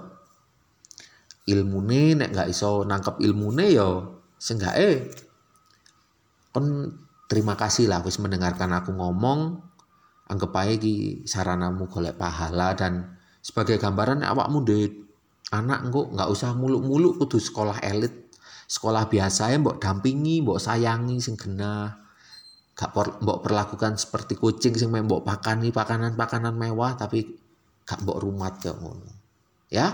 ilmune 1.49 2.13
nek 2.21 2.29
gak 2.29 2.47
iso 2.53 2.85
nangkep 2.85 3.17
ilmune 3.25 3.65
yo 3.73 4.21
ya 4.37 4.71
eh 4.77 5.09
kon 6.53 6.93
terima 7.31 7.55
kasih 7.55 7.87
lah 7.87 8.03
wis 8.03 8.19
mendengarkan 8.19 8.75
aku 8.75 8.91
ngomong. 8.91 9.63
Anggap 10.31 10.63
aja 10.63 10.79
ki 10.79 11.27
saranamu 11.27 11.91
golek 11.91 12.15
pahala 12.15 12.71
dan 12.71 13.19
sebagai 13.43 13.75
gambaran 13.75 14.23
awakmu 14.23 14.63
de 14.63 14.87
anak 15.51 15.83
engko 15.87 16.07
nggak 16.15 16.29
usah 16.31 16.55
muluk-muluk 16.55 17.19
kudu 17.19 17.35
sekolah 17.35 17.83
elit 17.83 18.31
sekolah 18.63 19.11
biasa 19.11 19.51
ya 19.51 19.59
mbok 19.59 19.83
dampingi 19.83 20.39
mbok 20.39 20.59
sayangi 20.59 21.19
sing 21.19 21.35
genah. 21.35 21.99
Gak 22.71 22.95
mbok 22.95 23.43
perlakukan 23.43 23.99
seperti 23.99 24.39
kucing 24.39 24.75
sing 24.79 24.87
mbok 24.91 25.27
pakani 25.27 25.75
pakanan-pakanan 25.75 26.55
mewah 26.55 26.95
tapi 26.95 27.40
gak 27.87 27.99
mbok 28.05 28.21
rumat 28.21 28.55
ya 28.63 28.73
ngono 28.77 29.11
ya 29.71 29.87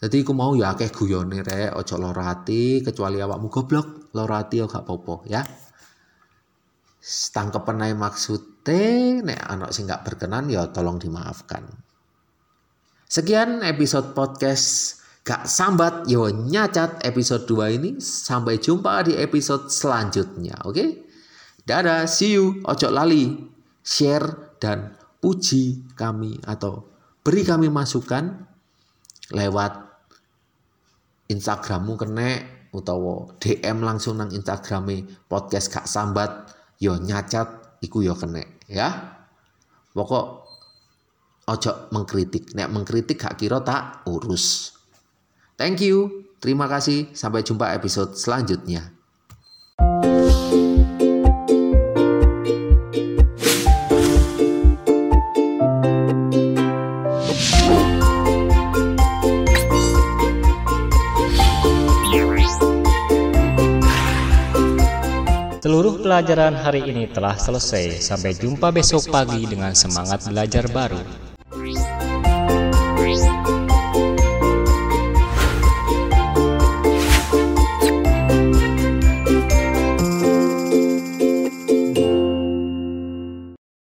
jadi 0.00 0.24
aku 0.24 0.32
mau 0.32 0.56
ya 0.56 0.72
akeh 0.72 0.88
guyone 0.88 1.44
rek, 1.44 1.76
ojo 1.76 2.00
lara 2.00 2.32
kecuali 2.48 3.20
awakmu 3.20 3.52
goblok, 3.52 4.08
lara 4.16 4.40
hati 4.40 4.56
yo 4.56 4.64
gak 4.64 4.88
popo 4.88 5.20
ya. 5.28 5.44
Tangkepen 7.04 7.84
ae 7.84 7.92
maksude 7.92 9.20
nek 9.20 9.40
anak 9.44 9.76
sing 9.76 9.84
gak 9.84 10.00
berkenan 10.08 10.48
ya 10.48 10.72
tolong 10.72 10.96
dimaafkan. 10.96 11.68
Sekian 13.04 13.60
episode 13.60 14.16
podcast 14.16 14.96
Gak 15.20 15.44
Sambat 15.44 16.08
Yo 16.08 16.32
Nyacat 16.32 17.04
episode 17.04 17.44
2 17.44 17.76
ini. 17.76 17.90
Sampai 18.00 18.56
jumpa 18.56 19.04
di 19.04 19.20
episode 19.20 19.68
selanjutnya, 19.68 20.64
oke? 20.64 20.72
Okay? 20.80 20.88
Dadah, 21.68 22.08
see 22.08 22.40
you. 22.40 22.64
Ojo 22.64 22.88
lali 22.88 23.36
share 23.84 24.56
dan 24.56 24.99
puji 25.20 25.94
kami 25.94 26.40
atau 26.48 26.88
beri 27.20 27.44
kami 27.44 27.68
masukan 27.68 28.48
lewat 29.30 29.72
Instagrammu 31.30 31.94
kene 31.94 32.28
utawa 32.74 33.38
DM 33.38 33.86
langsung 33.86 34.18
nang 34.18 34.34
Instagrame 34.34 35.06
podcast 35.30 35.70
gak 35.70 35.86
sambat 35.86 36.50
yo 36.82 36.98
nyacat 36.98 37.78
iku 37.84 38.02
yo 38.02 38.18
kene 38.18 38.58
ya. 38.66 39.20
Pokok 39.94 40.26
ojo 41.50 41.72
mengkritik 41.94 42.56
nek 42.56 42.72
mengkritik 42.72 43.20
gak 43.20 43.38
kira 43.38 43.62
tak 43.62 44.02
urus. 44.10 44.74
Thank 45.54 45.84
you 45.86 46.26
terima 46.40 46.66
kasih 46.66 47.12
sampai 47.12 47.44
jumpa 47.44 47.76
episode 47.76 48.16
selanjutnya 48.16 48.99
pelajaran 66.10 66.58
hari 66.58 66.90
ini 66.90 67.06
telah 67.06 67.38
selesai. 67.38 68.02
Sampai 68.02 68.34
jumpa 68.34 68.74
besok 68.74 69.14
pagi 69.14 69.46
dengan 69.46 69.78
semangat 69.78 70.26
belajar 70.26 70.66
baru. 70.66 71.29